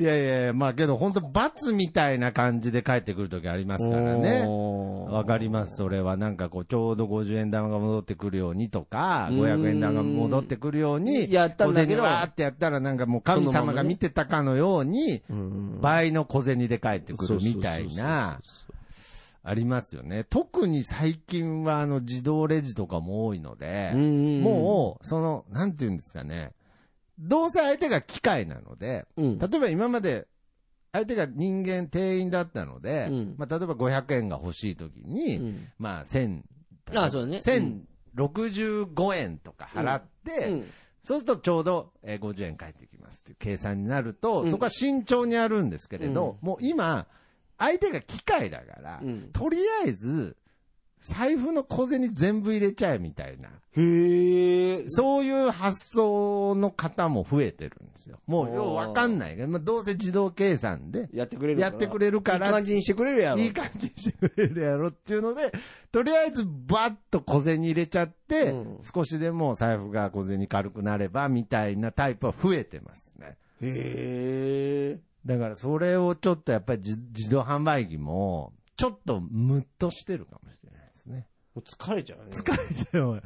[0.00, 4.44] いやいやまあけど本当罰みたいな感じで帰ってくるときありますからね。
[4.46, 6.16] わわかります、それは。
[6.16, 18.40] なんかこう、ちょうど50円玉が戻ってくるようにとか、うん500円玉が戻ってくるように、やったんだけど小銭わーってやったらなんかもう神様が見てたかのように、うん倍の小銭で帰ってくるみたいな、
[19.42, 20.24] ありますよね。
[20.30, 26.52] 特に最近はあの自動レジとかも多いので、うんもう、その、なんていうんですかね。
[27.20, 30.26] どうせ相手が機械なので、うん、例えば今まで、
[30.92, 33.34] 相手が人間、店員だったので、うん。
[33.38, 35.68] まあ、例えば500円が欲しいときに、うん。
[35.78, 36.42] まあ、1000、
[36.96, 37.40] あそうだね
[38.16, 40.70] 1065円とか払って、うん。
[41.02, 44.50] そうするとちょうどえー50円返ってきますっていう計算になると、うん。
[44.50, 47.06] そこは慎重にあるんですけれど、もう今、
[47.58, 49.30] 相手が機械だから、うん。
[49.32, 50.36] とりあえず、
[51.00, 53.48] 財布の小銭全部入れちゃえみたいな。
[53.72, 54.84] へえ。
[54.88, 58.18] そういう発想の方も増えてるんですよ。
[58.26, 63.40] もう、ようわかんないけど、まあ、どうせ自動計算で、やってくれるやってくれるからいい感じにしてくれるやろ。
[63.40, 65.52] いい感じにしてくれるやろっていうので、
[65.90, 73.36] とりあえずバッと小銭入れちゃって、うん少しでも財布が小銭軽くなればみたいなタイプは増えてますね。
[73.60, 75.00] へえ。
[75.26, 80.59] だからそれをちょっとやっぱり自自動販売機も、ちょっとムッとしてるかもしれない。
[81.54, 82.30] もう疲れちゃうよね。
[82.32, 83.22] 疲れちゃう。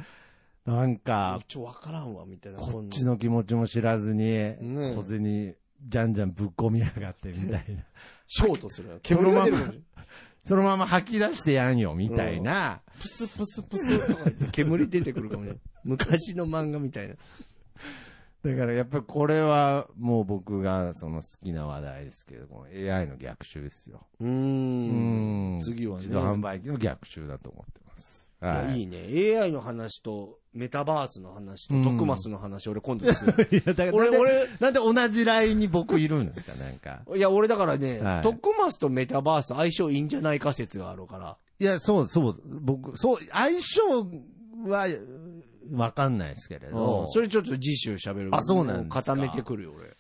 [0.64, 2.58] なんか、ちょ、わからんわ、みたいな。
[2.58, 4.58] こっちの気持ちも知らずに、ね
[4.96, 5.54] 小銭、
[5.86, 7.84] じゃんじゃんぶっ込みやがってみたいな。
[8.26, 8.98] ショートするよ。
[9.02, 9.84] 煙が出るかもしれない
[10.44, 12.80] そのまま吐き出してやんよ、みたいな。
[12.98, 15.60] プスプスプスとか煙出てくるかもしれない。
[15.84, 17.14] 昔の漫画みたいな。
[18.44, 24.06] だからやっぱりこれはもう僕がその好きな話題ですけども、AI の逆襲ですよ。
[24.20, 27.80] うんん次はね自動販売機の逆襲だと思って
[28.40, 28.80] はい。
[28.80, 29.38] いいね。
[29.38, 33.34] AI の話と、メタバースの話と、トクマスの話、俺今度ですよ。
[33.50, 37.02] いや、だから俺、俺、なんで同じラインに僕いるんですか、なんか。
[37.14, 41.36] いや、俺だからね、はいトクマスとメタバース相性いいんじゃないか説があるから。
[41.58, 43.82] いや、そう、そう、僕、そう、相性
[44.66, 44.88] は、
[45.72, 47.06] わかんないですけれど。
[47.08, 48.28] それちょっと次週喋る。
[48.32, 49.86] あそうなんですか固めてくるよ、俺。
[49.86, 49.90] い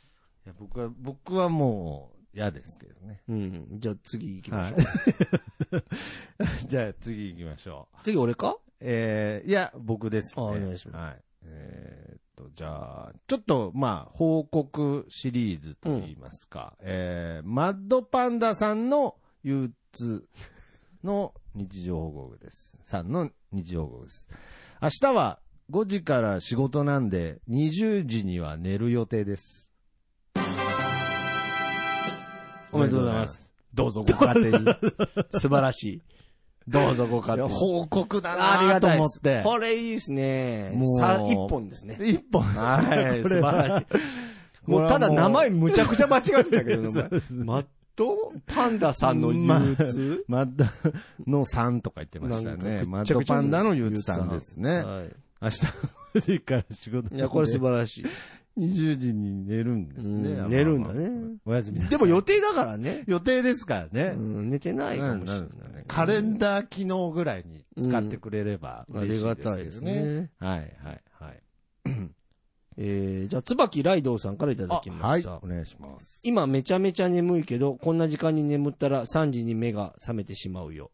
[0.46, 3.22] や僕は、僕はもう嫌ですけどね。
[3.28, 3.66] うん。
[3.78, 5.76] じゃあ次行きましょう。
[5.76, 6.66] はい。
[6.66, 7.96] じゃあ次行きましょう。
[8.02, 8.56] 次俺か？
[8.80, 10.42] えー、いや、僕です、ね。
[10.42, 11.22] あお願いしますはい。
[11.46, 20.28] えーっと、じゃあ、ちょっと、まあ、報告シリーズといいますか、えー、マッドパンダさんの憂鬱
[21.02, 22.78] の日常報告です。
[22.84, 24.26] さんの日常報告です。
[24.82, 25.38] 明日は
[25.70, 29.70] 5時から仕事なんで、20時には寝る予定です。
[32.74, 33.52] おめでとうございます。
[33.72, 34.58] どうぞご勝手に。
[35.40, 36.02] 素晴らしい。
[36.66, 37.54] どうぞごいや勝手に。
[37.54, 39.00] 報告だありなとがたいです。
[39.00, 39.42] 思って。
[39.44, 40.98] これいいですねもう。
[40.98, 41.98] さ、一本ですね。
[42.00, 42.42] 一本。
[42.42, 42.80] は
[43.16, 43.82] い、素これは晴らし
[44.66, 44.70] い。
[44.70, 50.24] もうただ名前むちゃくちゃ間違ってたけどね、お前マッドパンダさんの憂鬱？
[50.26, 50.64] マッド
[51.26, 52.82] の3とか言ってましたね。
[52.86, 54.82] マッドパンダの憂鬱さんですね。
[54.82, 55.66] はい明日
[56.14, 58.04] 5時から仕事いや、これ素晴らしい。
[58.58, 60.30] 20時に寝るんですね。
[60.30, 63.04] うん寝るんだねまあまあまあおやすみなさいでも予定だからね。
[63.06, 64.20] 予定ですからねう。
[64.20, 65.40] ん、寝てないかもしれない。
[65.40, 70.30] ねカレンダー機能ぐらいに使ってくれればあ嬉しいですたいですね。
[70.38, 71.42] はいはいはい。
[72.76, 75.30] えー、じゃあ、椿ライドウさんからいただきました。
[75.30, 76.20] はい、お願いします。
[76.24, 80.90] 今めちゃめちゃ眠いけど、こんな時間に眠ったら3時に目が覚めてしまうよ。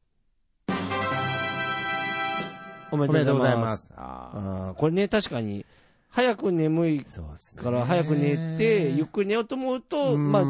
[2.92, 3.60] おめおめでとうございま。
[3.62, 3.92] ますす。
[3.96, 5.64] ああーこれね、確かに、
[6.10, 7.62] 早く眠いーそうですね。
[7.62, 10.44] から早く寝て、ゆっくり寝ようと思うと、まあ、あ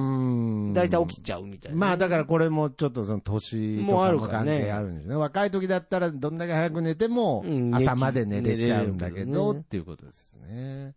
[0.73, 1.79] 大体起きちゃうみたいな。
[1.79, 5.17] まあだからこれもちょっとその年ともうあかも関係あるんですね。
[5.17, 10.95] 若い時だったらどんだけ早く寝てもうん朝まで寝れちゃうんだけどっていうことですね。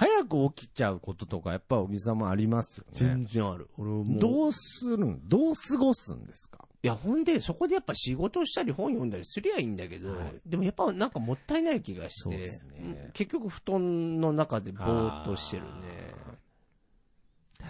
[0.00, 2.92] 早く起きちゃうこととかやっぱ小木さんもありますよね。
[2.94, 3.68] 全然ある。
[3.76, 4.18] 俺もう。
[4.18, 5.20] どうするん？
[5.28, 6.66] どう過ごすんですか？
[6.82, 15.68] いや、ほんで、そこでやっぱ仕事したり本読んだりすりゃいいんだけど、はいでもやっぱなんかもったいない気がして、ねうん結局布団の中でぼーっとしてるね。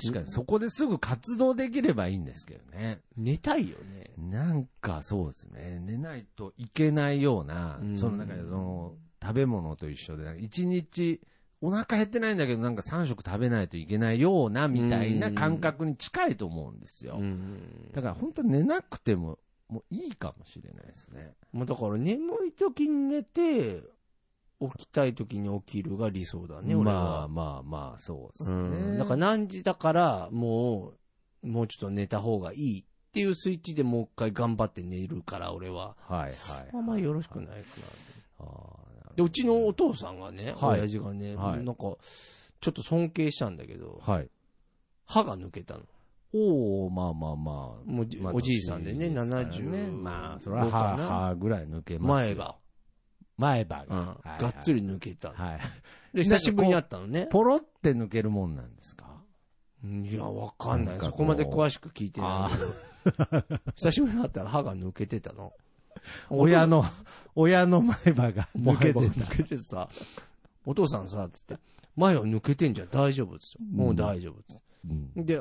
[0.01, 3.01] 確かにそこですぐ活動できればいいんですけどね。
[3.17, 4.13] 寝たいよね。
[4.17, 5.81] なんかそうですね。
[5.85, 11.21] 寝ないといけないような、うんその中でその食べ物と一緒で、一日
[11.61, 17.17] お腹減ってないんだけどなんか3食食べないといけないようなみたいな感覚に近いと思うんですよ。
[17.19, 17.91] うん。
[17.93, 21.33] だから本当寝なくてももういいかもしれないですね。
[21.53, 23.83] もうだから眠い時に寝て、
[24.61, 27.29] 起きたい時に起きるが理想だね、俺まあは。
[27.29, 28.95] まあまあ、そうですうね。
[28.97, 28.99] ん。
[28.99, 30.93] だから何時だから、も
[31.43, 35.97] う、もうちょっと寝た方がいいっていうスイッチでもう一回頑張って寝るから、俺は。
[36.09, 36.33] はいはい。
[36.73, 37.57] まあまあよろしくないかな。
[38.41, 38.80] あーなるほど
[39.17, 41.97] で、うちのお父さんがね、はい親父がね、はいなんか、
[42.61, 44.31] ちょっと尊敬したんだけど、はい。
[45.07, 45.81] 歯が抜けたの。
[46.33, 47.91] おおまあまあまあ。
[47.91, 52.35] もうじまあおじいさんでね年ですから70まあ、それはか歯、な歯ぐらい抜けますよ。
[52.35, 52.57] 前が。
[53.37, 53.85] 前歯が。
[53.89, 55.33] うんはいはいがっつり抜けた。
[55.33, 55.61] はい。
[56.17, 57.27] で、久しぶりに会ったのね。
[57.31, 59.07] ポロって抜けるもんなんですか？
[59.83, 60.93] いや、わかんな。
[60.93, 63.61] ないそこまで詳しく聞いてないけど。
[63.77, 65.53] 久しぶりに会ったら歯が抜けてたの。
[66.29, 66.85] 親の、
[67.35, 69.01] 親の前歯が抜けてた。
[69.01, 69.89] 抜けてさ、
[70.65, 71.57] お父さんさ、つって、
[71.97, 73.59] 前は抜けてんじゃん、大丈夫っつって。
[73.73, 74.63] もう大丈夫っつって。
[75.17, 75.41] うんで、え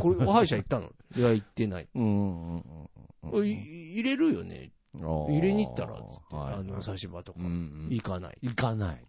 [0.00, 0.90] これ、お歯医者行ったの？
[1.16, 1.88] いや、行ってない。
[1.94, 2.62] うんうんうん
[3.32, 4.72] うんい入れるよね。
[4.98, 7.42] 入れに行ったら、つって、はいあの、差し歯とかう。
[7.44, 8.38] ん行かない。
[8.42, 9.04] 行かない。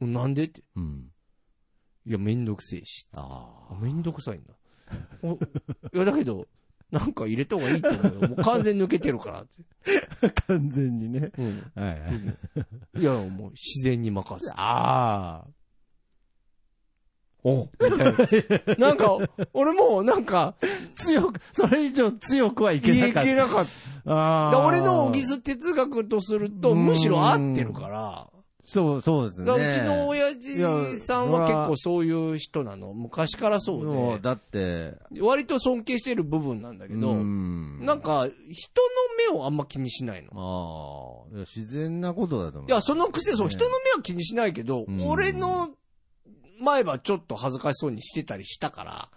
[0.00, 0.62] なんでって。
[0.74, 1.12] うん。
[2.06, 3.06] いや、めんどくせえし。
[3.14, 4.54] ああめんどくさいんだ。
[5.22, 5.38] おい
[5.92, 6.48] や、だけど、
[6.90, 8.28] なんか入れた方がいいと思うよ。
[8.28, 9.50] もう完全抜けてるからって。
[10.26, 10.30] あ。
[10.48, 11.30] 完全にね。
[11.36, 11.72] うん。
[11.74, 13.00] はいはい。
[13.00, 14.50] いや、もう自然に任す。
[14.56, 15.48] ああ。
[17.44, 17.68] お
[18.78, 19.18] なんか、
[19.52, 20.54] 俺もうなんか、
[20.96, 23.24] 強く、それ以上強くはいけいなかった。
[23.24, 23.66] けなかっ
[24.04, 24.12] た。
[24.12, 24.52] ああ。
[24.52, 28.28] だ俺のギス哲学とすると、うんむしろ合ってるから。
[28.68, 29.50] そう、そうですね。
[29.50, 32.92] うちの親父さんは結構そういう人なの。
[32.92, 33.86] 昔からそうで。
[33.86, 38.82] もうだって、割と尊敬してる部分なんだけど、んなん、か、人
[39.30, 41.24] の目をあんま気にしないの。
[41.32, 42.70] ああ、自然なことだと思う。
[42.70, 45.70] いや、そのくせそう、ね人の目は気にしないけど、うん俺の
[46.60, 49.08] 前歯ちょっと恥ずかしそうにしてたりしたから、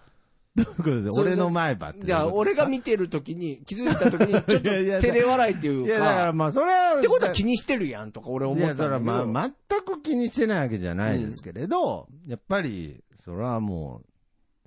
[0.55, 2.05] どういうことですそれ俺の前歯って。
[2.05, 6.97] いや、俺が見てる時に、気づいた時に、 ちょっといやいや照れ笑いっていういや、だからか、まあ、それは。
[6.99, 9.11] ってことは気にしてるやんとか俺思いや、ったんだけど。
[9.11, 14.05] それはまあ、全く気にしてないわけじゃないですけれど、やっぱり、それはもう、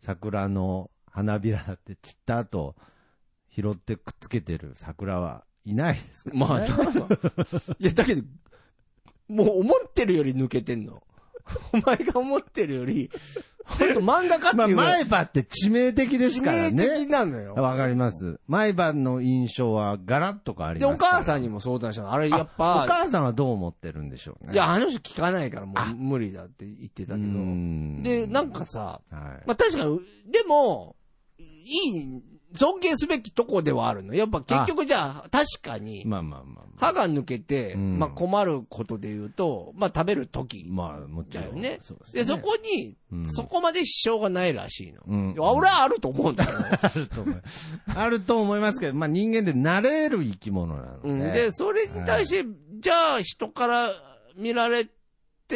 [0.03, 2.77] 桜の花びらだって散った後、
[3.51, 6.47] 拾ってくっつけてる桜はいないですからね。
[6.47, 8.23] まあ、いや、だけど、
[9.29, 11.03] もう思ってるより抜けてんの。
[11.73, 13.11] お前が思ってるより、
[13.67, 17.07] ほんと漫画家ってまあ、いうのは前歯って致命的ですから致命的ね。
[17.07, 17.55] なのよ。
[17.55, 18.39] わかります。
[18.47, 21.13] 前歯の印象はガラッと変わりで、おますから。
[21.19, 22.13] 母さんにも相談したの。
[22.13, 24.53] あれ、やっおぱ、母さんはどう思ってるんでしょうね。
[24.53, 27.27] いや、あの人聞かないからもう無理だって言ってたけど。
[27.27, 29.43] うんで、なんかさ、はい。
[29.47, 30.97] まあ確かに、でも、
[31.39, 32.23] いい、
[32.57, 34.15] 尊敬すべきとこではあるの。
[34.15, 36.65] やっぱ結局じゃあ、確かに、まあまあまあまあ。
[36.77, 41.45] 歯が抜けて、うんまあ困ることで言うと、まあ食べる時まあ、もちろん。
[41.45, 41.81] だよね。
[42.13, 45.35] でそこにう、んそこまで支障がないらしいの。
[45.39, 46.51] 俺はあると思うんだよ。
[46.81, 47.37] あると思い
[47.87, 51.09] あると思いますけど、まあ人間で慣れる生き物なので。
[51.09, 52.49] うん、で、それに対して、
[52.81, 53.91] じゃあ人から
[54.37, 54.95] 見られて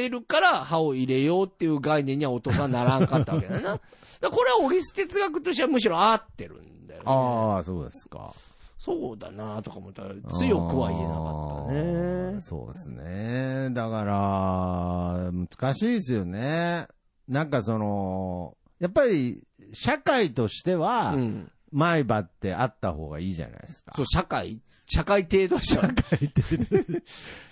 [0.09, 3.81] るから歯を入れようっていう概念にはお父さんならんかったわけだな。
[4.20, 7.05] だこれはオフィス哲学としてはむしろ合ってるんだよね。
[7.07, 8.35] ああ、そうですか。
[8.79, 12.40] そうだなとか思ったら強くは言えなかったあねー。
[12.40, 13.70] そうですね。
[13.72, 16.87] だから、難しいですよね。
[17.29, 19.42] なんかその、やっぱり、
[19.74, 21.53] 社会としては、うん。
[21.72, 23.92] 前歯ってあった方がいいじゃないですか。
[23.94, 25.88] そう、社会、社会程度しては。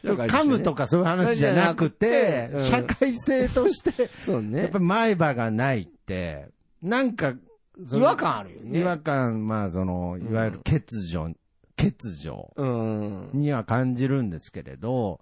[0.03, 4.63] 噛むとかそういう話じゃなくて、うん社会性として、そうね。
[4.63, 6.49] やっぱり前歯がないって、
[6.83, 7.35] なんか、
[7.79, 8.81] 違和感あるよね。
[8.81, 11.35] 違和感、まあその、いわゆる欠如、
[11.77, 11.95] 欠
[12.25, 13.31] 如うん。
[13.35, 15.21] には感じるんですけれど、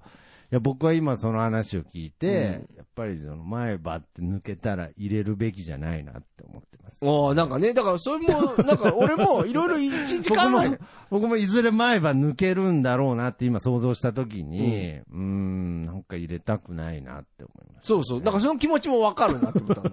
[0.54, 7.04] や、僕は今その話を聞いて、やっぱりその前歯って抜けたら入れるべきじゃないなって思ってます。
[7.04, 10.78] ああ、なんかね、だからそれも、なんか俺も いろいろ一日考僕も
[11.10, 17.88] 僕もいずれ前歯抜けるんだろうなって今想像したときに、うーん、なんか入れたくないなって思います。
[17.88, 18.22] そうそう。
[18.22, 19.90] だからその気持ちもわかるなって思ったの。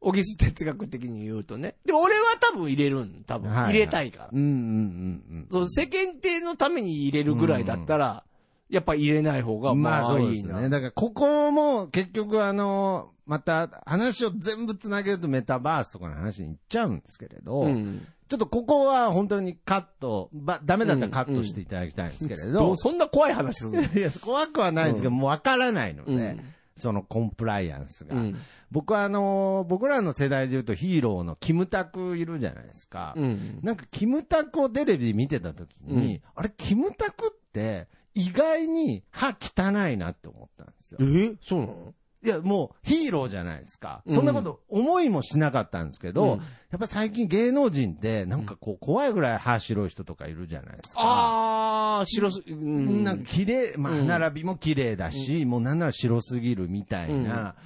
[0.00, 1.76] 小木須哲学的に言うとね。
[1.84, 3.50] でも俺は多分入れるん、多分。
[3.50, 4.28] はいはい入れたいから。
[4.32, 5.48] うんうんうんうん。
[5.50, 8.22] そう、世間体のために入れるぐらいだったら、
[8.68, 10.54] やっぱ入れない方が、まあまあそういいな。
[10.54, 10.68] ですね。
[10.68, 18.06] だからここも結局あの、また話を全部つなげるとメタバースとかの話に行っちゃうんですけれど、うん。
[18.28, 23.82] ちょっとここは本当にカット、ば、ダメだったらカットしていただきたいんですけれどどう、そんな怖い話するの？
[23.94, 26.40] いや、怖くはないんですけど、もうわからないので、うん
[26.76, 28.16] そのコンプライアンスが。
[28.16, 28.36] うん。
[28.70, 33.14] 僕はあの、僕らの世代で言うとヒーローのキムタクいるじゃないですか。
[33.16, 33.60] うん。
[33.62, 40.98] なんかキムタクをテレビで見てた時に、あれ、キムタクって意外に歯汚いなって思ったんですよ。
[41.00, 41.34] え？
[41.42, 41.94] そうなの？
[42.22, 44.02] いや、もうヒーローじゃないですか。
[44.06, 44.14] うん。
[44.14, 46.38] そんなこと思いもしなかったんですけど、うん。
[46.38, 46.44] や
[46.76, 51.00] っぱ最近芸能人ってなんかこう怖いぐらい歯白い人とかいるじゃないですか。
[51.02, 53.04] あー、白す、うん。
[53.04, 54.06] なんか綺麗、まあ、うん。
[54.06, 57.56] 並びも綺麗だし、もうなんなら白すぎるみたいな、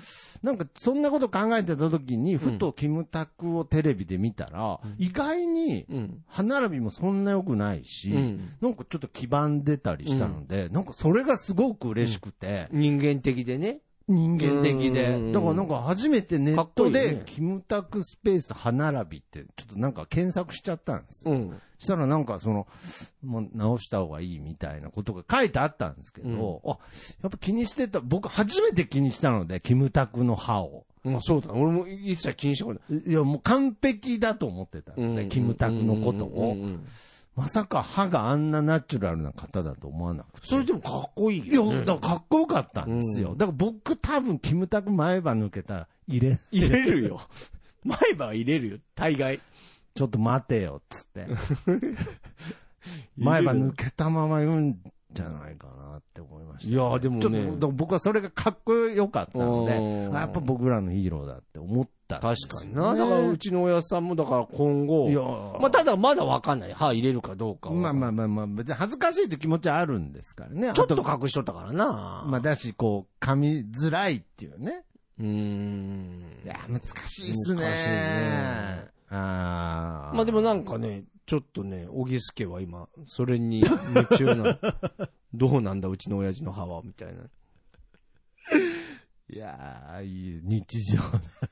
[0.43, 6.25] なんかそんなこと考えてた時に、ふとキムタクをテレビで見たら、意外にうん。
[6.27, 8.51] 歯並びもそんな良くないし、うん。
[8.61, 13.81] なんかちょっと黄ばんでたりしたので、なんかそれがすごく嬉しくて、人間的でね。
[14.09, 15.33] 人間的でうん。
[15.33, 21.33] だからなんか初めてネットでキムタクスペース歯並びってちょっとなんか検索しちゃったんですよ。
[21.33, 21.61] うん。
[21.79, 22.67] したらなんかその、
[23.23, 26.69] もう直した方がいいみたいなことが書いてあったんですけど、あ、
[27.23, 30.87] やっぱ気にしてた、僕初めて気にしたので、キムタクの歯を。
[31.05, 31.53] まあそうだ。
[31.53, 33.03] 俺も一切気にしたことない。
[33.07, 36.55] いや、もう完璧だと思ってたので、キムタクのことを。
[36.57, 36.87] うんうんうん
[37.39, 40.49] まさか歯があんなナチュラルな方だと思わなくて。
[40.49, 41.85] それでもかっこいいいや、よね。
[41.85, 43.33] だからかっこよかったんですよ。
[43.33, 47.21] うんだから僕多分キムタク前歯抜けたら入れ、入れるよ。
[47.85, 48.79] 前歯は入れるよ。
[48.97, 49.41] 大概。
[49.95, 51.27] ちょっと待てよ、つって。
[53.17, 54.81] 前歯抜けたまま言うん
[55.13, 59.73] じゃないかなって思いました、いやーでもね僕はそれがかっこよかったので
[60.17, 62.95] やっぱ僕らのヒーローだって思ったんで確かにな。
[62.95, 65.21] だからうちの親さんもだから今後いや、
[65.61, 66.73] まあただまだわかんない。
[66.73, 67.75] 歯入れるかどうかは。
[67.75, 70.73] まあまあまあまあ、別に恥ずかしいって気持ちはあるんですからね。
[70.75, 72.25] ちょっとあ隠しとったからな。
[72.27, 74.85] まあだし、こう、噛みづらいっていうね。
[75.19, 76.25] うーん。
[76.45, 77.61] いや、難しいっすね。
[77.61, 80.15] 難しいねああ。
[80.15, 84.59] まあでもなんかね、ちょっとね、小木助は今、それに夢中な。
[85.35, 87.25] どうなんだ、うちの親父の歯は、みたいな。
[89.31, 91.03] いやー、いい日常。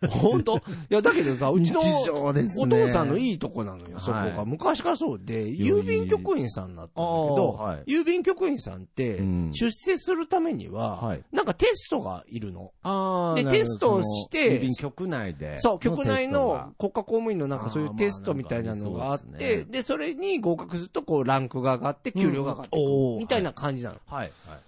[0.08, 0.56] 本当？
[0.56, 1.80] いや、だけどさ、うちの
[2.24, 2.42] おね。
[2.44, 4.18] 父さんのいいとこなのよ、そこが。
[4.18, 12.72] はい昔からそうで、郵便局員さんだったんだけど、はい郵便局員さんってうん、出世するためには、はいなんかテストがいるの。
[12.82, 15.58] あーなるほどでテストをして郵便局内で。
[15.58, 22.78] そう、局内のが国家公務員のなんかそういうテストみたいなのがあって、りそうで、それに合格すると、こう、ランクが上がって、給料が上がって
[23.18, 23.96] みたいな感じなの。
[24.06, 24.58] はい、はい。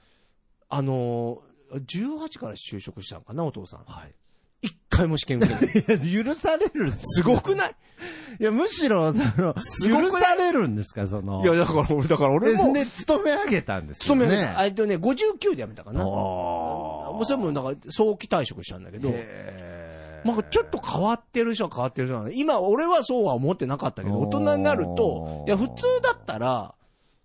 [0.71, 1.39] あのー、
[1.73, 3.85] 18から就職したのかな、お父さん。
[3.85, 4.15] はい。
[4.63, 6.01] 一回も試験受けない。
[6.11, 7.77] いや、許されるすすごくない
[8.41, 11.43] いや、むしろ、その、許されるんですか、その。
[11.43, 14.55] いや、だから俺、だから俺で、も、で、勤め上げたんですよ勤め、ね。
[14.61, 16.01] えっとね、59で辞めたかな。
[16.01, 19.11] あもうそれも、なんか、早期退職したんだけど、
[20.25, 22.31] まあ、ちょっと変わってる人は変わってる人なの。
[22.31, 26.75] 今、俺はそうは思ってなかったけど、大人になるといや、普通だったら、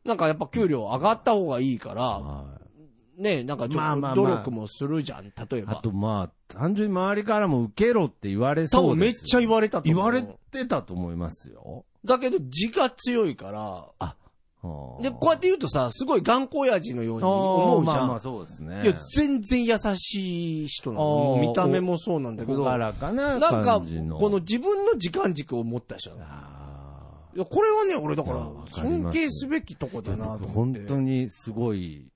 [0.05, 2.52] なんかやっぱ給料上がった方がいいから、はい
[3.17, 5.73] ね、なんかちょっと努力もするじゃん、例えば。
[5.73, 10.03] あと、まあ、単純に周りからも受けろって言われ多そう分めっちゃ言われたと思う。
[10.03, 11.85] 言われてたと思いますよ。
[12.05, 13.87] だけど、字が強いから、
[15.01, 17.97] で、こうやって言うとさ、すごい頑固親父のように思うじゃん。
[17.97, 18.81] まあまあそうですね。
[18.83, 21.37] いや、全然優しい人なの。
[21.41, 24.17] 見た目もそうなんだけど、朗なんらかなか、感じの。
[24.17, 26.23] この自分の時間軸を持った人なの。
[26.25, 26.53] あ
[27.35, 30.79] いや、これはね、俺だからいやわ、かります尊敬すべきとこだーなと思本って。
[30.87, 32.07] 当にすごい、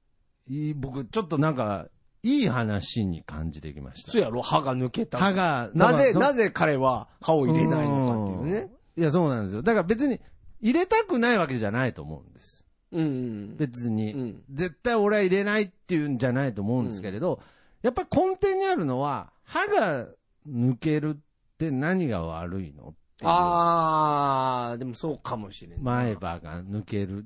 [0.50, 1.88] いい、僕、ちょっとなんか、
[2.24, 4.12] いい話に感じてきました。
[4.12, 5.18] そうやろ歯が抜けた。
[5.18, 8.72] 歯が、なぜ、なぜ彼は歯を入れないのかっていうね。
[8.98, 9.62] いや、そうなんですよ。
[9.62, 10.20] だから別に、
[10.62, 12.66] 入れたくないわけじゃないと思うんです。
[12.91, 13.58] うんうん。
[13.58, 14.14] 別に。
[14.14, 17.41] うん絶対俺は入れないっていうんじゃないと思うんですけれど、
[17.82, 20.08] やっぱり根底にあるのは、歯が
[20.50, 21.20] 抜けるっ
[21.58, 25.80] て何が悪いのっていうあー、でもそうかもしれない。
[25.80, 27.26] 前歯が抜ける。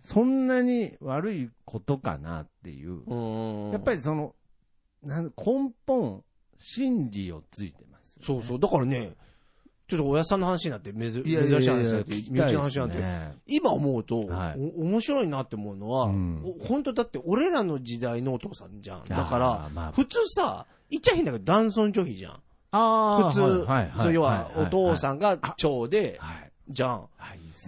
[0.00, 3.02] そんなに悪いことかなっていう。
[3.06, 3.72] うん。
[3.72, 4.34] やっぱりその、
[5.02, 6.22] なん根本、
[6.56, 8.60] 真理をついてますよね、そうそう。
[8.60, 9.16] だからね、
[9.88, 13.02] ちょっとおやさんの話になって珍珍しい話になって、身内の話になって、
[13.46, 19.04] 今思うと、はい、面白いなって思うのは、うん、本当だって俺らの時代のお父さんじゃん。
[19.04, 22.40] だから、まあ、普通さ、言っちゃ変だけど男尊女卑じゃん。
[22.74, 26.18] あ普通、はいはい、要はお父さんが長で、
[26.72, 27.08] じゃん。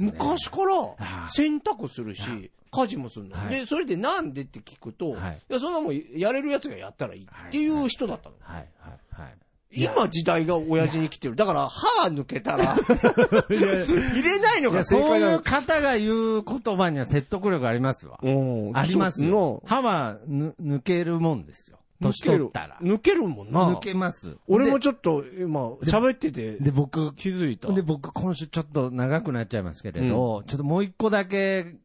[0.00, 3.48] 昔から洗濯するし、家事もするの。
[3.48, 5.14] で、それでなんでって聞くと、い
[5.48, 8.36] や、そんなもんやれるやつがやったらいいっていう人だったの。
[8.40, 9.34] はいはいはい。
[9.76, 11.34] 今時代が親父に来てる。
[11.34, 12.76] だから、歯抜けたら
[13.50, 18.20] 入れないのが正解そういう方が言う言葉には説得力ありますわ。
[18.22, 19.62] ありますよ。
[19.66, 21.78] 歯は抜けるもんですよ。
[22.09, 22.78] 年取ったら。
[22.80, 23.68] 抜けるもんな。
[23.70, 24.36] 抜けます。
[24.46, 27.72] 俺もちょっと、今、喋ってて、で、僕、気づいた。
[27.72, 31.76] で、僕、今週ちょっと長くなっちゃいますけれど、うん、ちょっともう一個だけ、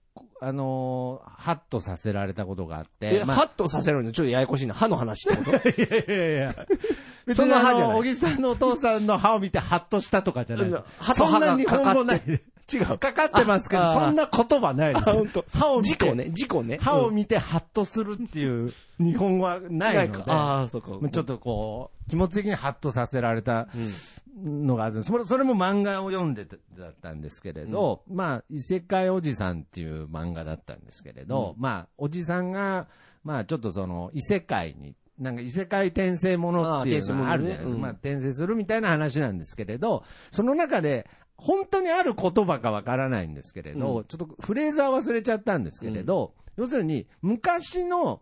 [0.41, 3.17] あのー、ハッとさせられたことがあって。
[3.17, 4.13] え、まあ、ハッとさせるの？
[4.13, 4.74] ちょっとややこしいな。
[4.74, 5.51] 歯の話ってこと？
[5.70, 6.55] いやいやいや。
[7.28, 10.84] 別にあの、小木さんのお父さんの歯を見てハッとしたとかじゃない。
[10.97, 12.22] 歯と歯がそんな日本語ない。
[12.72, 12.97] 違う。
[12.97, 15.05] かかってますけど、そんな言葉ないです。
[15.53, 15.89] 歯を見て。
[15.89, 16.78] 事故ね、事故ね。
[16.82, 20.32] 歯を見てハッとするっていう日本語はないので。
[20.32, 20.91] ああ、そうか。
[21.09, 23.67] ちょっとこう、気持ち的にハッとさせられた
[24.43, 25.11] のがあるんです。
[25.26, 32.88] それも漫画を読んでだったんですけれど、まあ、異世界おじさんっていう漫画だったんですけれど、まあ、おじさんが、
[33.24, 37.80] まあ、ちょっとその、異世界になんか異世界転生ものっていうのがあるじゃないですか。
[37.80, 41.09] まあ、転生するみたいな話なんですけれど、その中で、
[41.40, 48.22] 本当にある言葉かわからないんですけれど、うん、ちょっとフレーズは忘れちゃったんですけれど、うん、要するに、昔の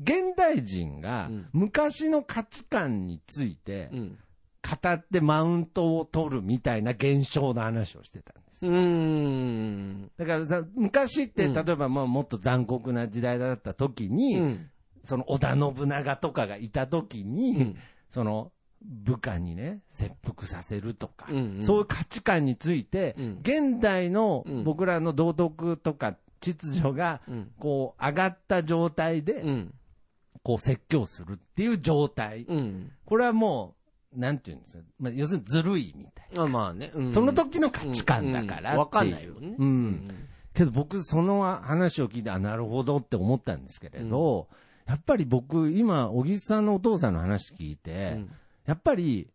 [0.00, 8.66] 現代人が昔の価値観について、語ってマウントを取るみたいな現象の話をしてたんです。
[8.66, 10.10] うん。
[10.16, 14.70] だからさ、昔って、例えばまあもっと残酷な時代だった時に、うん、
[15.02, 17.76] その織田信長とかがいた時に、うん、
[18.10, 18.52] その
[18.82, 27.20] 部下にね、切腹させるとか、うんうん、そういう価値観について、うん、現代の僕らの道徳とか秩序が、
[27.58, 29.44] こう、上がった状態で、
[30.42, 32.44] こう、説教するっていう状態。
[32.48, 33.74] うん、これはも
[34.14, 36.42] う、なんていうんですか、まあ、要するにずるいみたいな。
[36.44, 39.54] あまあね、うん、その時の価値観だからわ、かんないよね。
[39.58, 40.08] うん。
[40.54, 44.48] けど僕、その話を聞いて、あ、なるほどって思ったんですけれど、
[44.86, 48.18] やっぱり僕、今、小木さんのお父さんの話聞いて、
[48.68, 49.30] やっぱり、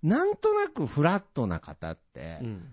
[0.00, 2.68] なんとなくフラットな方って、うん、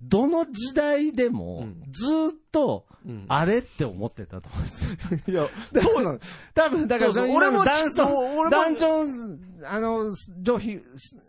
[0.00, 2.86] どの時代でも、ずっと、
[3.28, 4.96] あれって思ってたと思うんです。
[5.30, 5.46] いや、
[5.82, 6.18] そうなの。
[6.54, 10.80] 多分、だからそうそう、俺もダンソン、ダンジョン、あの、女卑、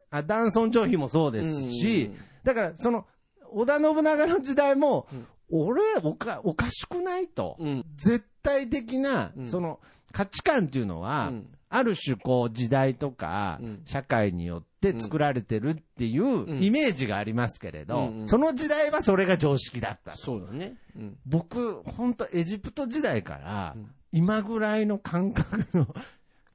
[0.10, 3.06] あ、ダンソン女卑もそうですし、うん、だから、その、
[3.52, 7.58] 織田信長の時代も、うん、俺おか、おかしくないと。
[7.60, 9.82] うん、絶対的な、その、
[10.14, 11.34] 価値観っていうのは、
[11.74, 20.16] ある種こう時代とか社会によって作られてるっていうイメージがありますけれど、その時代はそれが常識だった。
[20.18, 20.76] そうだね。
[20.98, 23.76] うん、僕、本当エジプト時代から、
[24.12, 25.88] 今ぐらいの感覚の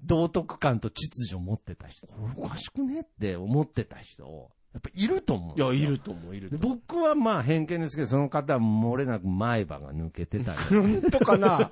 [0.02, 10.58] 道徳感と秩序を持ってた人、これおかしくねって思ってた人、やっぱいると思ういや、いると思う、いる僕はまあ偏見ですけど、その方は漏れなく前歯が抜けてたり。
[10.68, 11.70] 本当かな？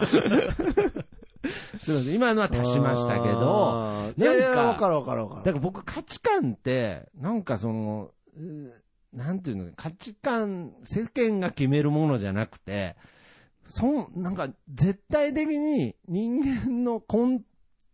[1.49, 2.15] すみません。
[2.15, 5.43] 今のは足しましたけど、いやいや、わかるわかるわかる。
[5.45, 8.11] だから僕価値観って、なんかその、
[9.13, 12.97] なんていうの、価値観、世間が決めるものじゃなくて、
[13.67, 17.43] そなんか絶対的に人間の根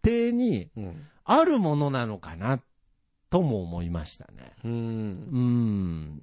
[0.04, 0.70] 底に
[1.24, 2.60] あるものなのかな
[3.30, 4.52] とも思いましたね。
[4.64, 5.12] うん。
[5.30, 6.22] うん。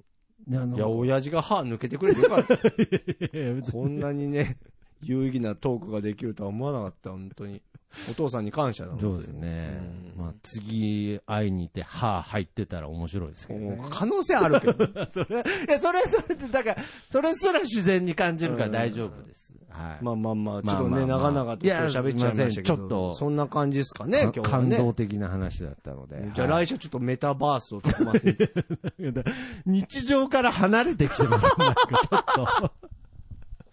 [0.74, 2.58] いや、親父が歯抜けてくれてよかった。
[3.72, 4.56] こんなにね、
[5.02, 7.62] 有意義なトークができるとは思わなかった、本当に。
[8.10, 9.80] お父さんに感謝なのそうですね。
[10.16, 14.86] うん、まあ、次会いに行って、歯入ってたら面白いですけど、ね、可能性あるけど。
[15.10, 19.54] それ、いや、それそれって、だから、それすら自然に感じるから大丈夫です。
[19.70, 20.04] はい。
[20.04, 22.62] まあまあまあ、ちょっとね、長々と喋っちゃいましたけど。
[22.62, 23.14] ちょっと。
[23.14, 24.50] そんな感じですかね、今日は、ね。
[24.50, 26.30] 感動的な話だったので。
[26.34, 28.26] じゃあ来週ちょっとメタバースを特ます
[29.66, 31.86] 日常から離れてきてます、なんか
[32.34, 32.88] ちょっと。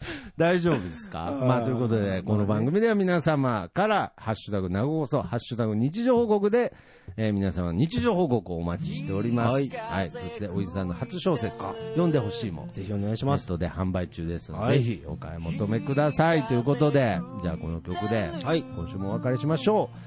[0.38, 1.32] 大丈夫ですか？
[1.32, 6.74] まあ、ということで、この番組では皆様から、ハッシュタグ、なごこそ、ハッシュタグ、日常報告で、
[7.18, 9.52] えー、皆様日常報告をお待ちしております。
[9.52, 9.70] はい。
[9.70, 10.12] はい。
[10.12, 12.68] そして、おじさんの初小説、読んでほしいも。
[12.74, 13.42] ぜひお願いします。
[13.42, 16.44] ネットで販売中ですので、はい、ぜひお買い求めください。
[16.44, 18.62] ということで、じゃあこの曲で、はい。
[18.64, 19.98] 今週もお別れしましょう。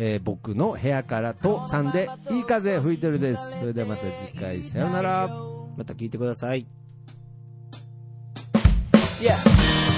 [0.00, 3.58] えー、僕の部屋からと3で、いい風吹いてるです。
[3.58, 4.02] それではまた
[4.32, 5.28] 次回、さよなら。
[5.76, 6.66] また聞いてください。
[9.20, 9.97] Yeah.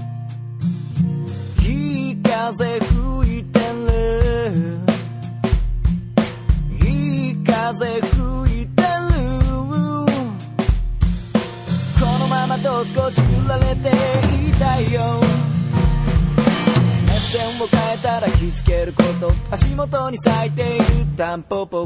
[20.11, 20.85] に咲いている
[21.15, 21.85] タンポポ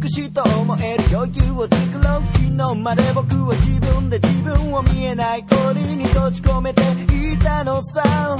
[0.00, 8.36] 美しいと思える余裕を作ろう昨日まで僕は自分で自分を見えない檻に閉じ込めていたのさ。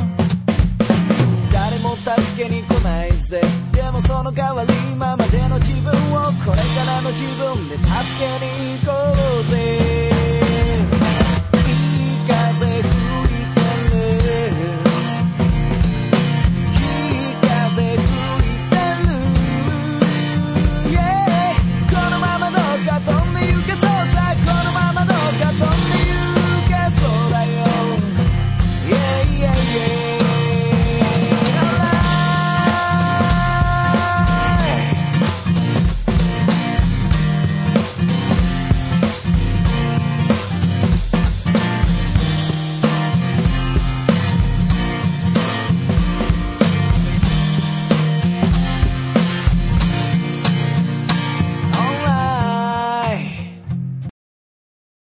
[1.53, 3.43] 誰も助けに来ないぜ。
[3.72, 8.93] でもその代わり今までの自分をこれからの自分で助けに行こ
[9.41, 10.76] うぜ。